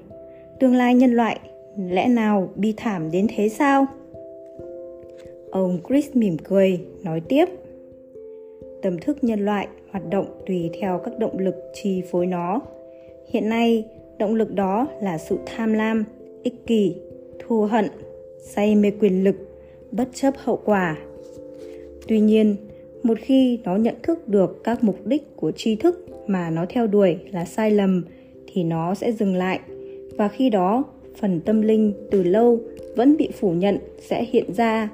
Tương 0.60 0.76
lai 0.76 0.96
nhân 0.96 1.14
loại 1.14 1.40
lẽ 1.88 2.08
nào 2.08 2.50
bi 2.56 2.74
thảm 2.78 3.12
đến 3.12 3.28
thế 3.36 3.50
sao? 3.50 3.86
Ông 5.52 5.80
chris 5.90 6.10
mỉm 6.14 6.38
cười, 6.38 6.80
nói 7.04 7.22
tiếp. 7.30 7.46
Tâm 8.82 9.00
thức 9.00 9.18
nhân 9.24 9.46
loại 9.46 9.68
hoạt 9.92 10.10
động 10.10 10.26
tùy 10.48 10.70
theo 10.82 11.02
các 11.06 11.20
động 11.20 11.40
lực 11.40 11.56
chi 11.74 12.02
phối 12.12 12.26
nó. 12.26 12.62
Hiện 13.30 13.50
nay, 13.50 13.86
động 14.18 14.36
lực 14.36 14.54
đó 14.54 14.88
là 15.02 15.18
sự 15.18 15.38
tham 15.46 15.74
lam, 15.74 16.06
ích 16.44 16.66
kỷ, 16.68 16.96
thù 17.40 17.62
hận, 17.62 17.86
say 18.42 18.76
mê 18.76 18.92
quyền 19.00 19.24
lực, 19.24 19.36
bất 19.92 20.08
chấp 20.14 20.34
hậu 20.38 20.60
quả. 20.66 20.98
Tuy 22.08 22.20
nhiên, 22.20 22.56
một 23.04 23.18
khi 23.22 23.60
nó 23.64 23.76
nhận 23.76 23.96
thức 24.04 24.28
được 24.28 24.64
các 24.64 24.84
mục 24.84 25.06
đích 25.06 25.36
của 25.36 25.52
tri 25.52 25.76
thức 25.76 26.06
mà 26.28 26.50
nó 26.50 26.66
theo 26.70 26.88
đuổi 26.88 27.18
là 27.32 27.46
sai 27.46 27.72
lầm, 27.72 28.06
thì 28.48 28.64
nó 28.64 28.96
sẽ 28.96 29.12
dừng 29.12 29.36
lại. 29.36 29.60
Và 30.18 30.28
khi 30.28 30.50
đó 30.50 30.84
phần 31.20 31.40
tâm 31.46 31.62
linh 31.62 31.94
từ 32.12 32.24
lâu 32.24 32.60
vẫn 32.96 33.18
bị 33.18 33.30
phủ 33.40 33.52
nhận 33.52 33.78
sẽ 34.00 34.26
hiện 34.32 34.54
ra. 34.54 34.90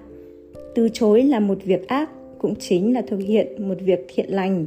Từ 0.76 0.90
chối 0.90 1.24
là 1.24 1.40
một 1.40 1.58
việc 1.64 1.88
ác, 1.88 2.10
cũng 2.38 2.56
chính 2.56 2.94
là 2.94 3.02
thực 3.02 3.18
hiện 3.18 3.68
một 3.68 3.76
việc 3.82 4.06
thiện 4.16 4.30
lành. 4.30 4.66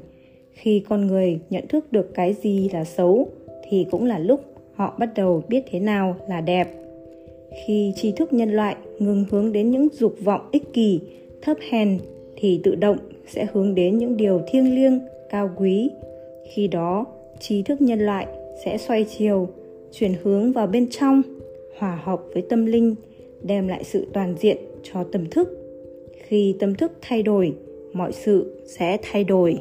Khi 0.53 0.83
con 0.89 1.07
người 1.07 1.41
nhận 1.51 1.67
thức 1.69 1.93
được 1.93 2.15
cái 2.15 2.35
gì 2.43 2.69
là 2.73 2.85
xấu, 2.85 3.29
thì 3.69 3.87
cũng 3.91 4.05
là 4.07 4.19
lúc 4.19 4.41
họ 4.75 4.95
bắt 4.99 5.09
đầu 5.17 5.43
biết 5.49 5.63
thế 5.71 5.81
nào 5.81 6.17
là 6.29 6.41
đẹp. 6.41 6.69
Khi 7.67 7.93
tri 7.97 8.13
thức 8.13 8.33
nhân 8.33 8.53
loại 8.53 8.77
ngừng 8.99 9.25
hướng 9.31 9.53
đến 9.53 9.71
những 9.71 9.89
dục 9.93 10.15
vọng 10.25 10.49
ích 10.53 10.73
kỷ, 10.73 11.01
thấp 11.43 11.57
hèn, 11.71 11.99
thì 12.37 12.61
tự 12.65 12.75
động 12.75 12.97
sẽ 13.27 13.47
hướng 13.53 13.75
đến 13.75 13.99
những 13.99 14.17
điều 14.17 14.41
thiêng 14.51 14.75
liêng, 14.75 15.01
cao 15.31 15.51
quý. 15.57 15.91
Khi 16.53 16.69
đó 16.69 17.07
trí 17.41 17.63
thức 17.63 17.81
nhân 17.81 18.01
loại 18.01 18.27
sẽ 18.65 18.79
xoay 18.79 19.05
chiều, 19.05 19.49
chuyển 19.93 20.13
hướng 20.23 20.53
vào 20.53 20.67
bên 20.67 20.87
trong 20.91 21.23
hòa 21.79 22.01
hợp 22.05 22.23
với 22.35 22.43
tâm 22.43 22.67
linh, 22.67 22.95
đem 23.43 23.69
lại 23.69 23.85
sự 23.85 24.07
toàn 24.13 24.35
diện 24.39 24.57
cho 24.83 25.05
tâm 25.13 25.31
thức. 25.31 25.49
Khi 26.23 26.57
tâm 26.61 26.75
thức 26.75 26.93
thay 27.01 27.23
đổi, 27.23 27.53
mọi 27.93 28.13
sự 28.13 28.63
sẽ 28.67 28.99
thay 29.03 29.25
đổi. 29.25 29.59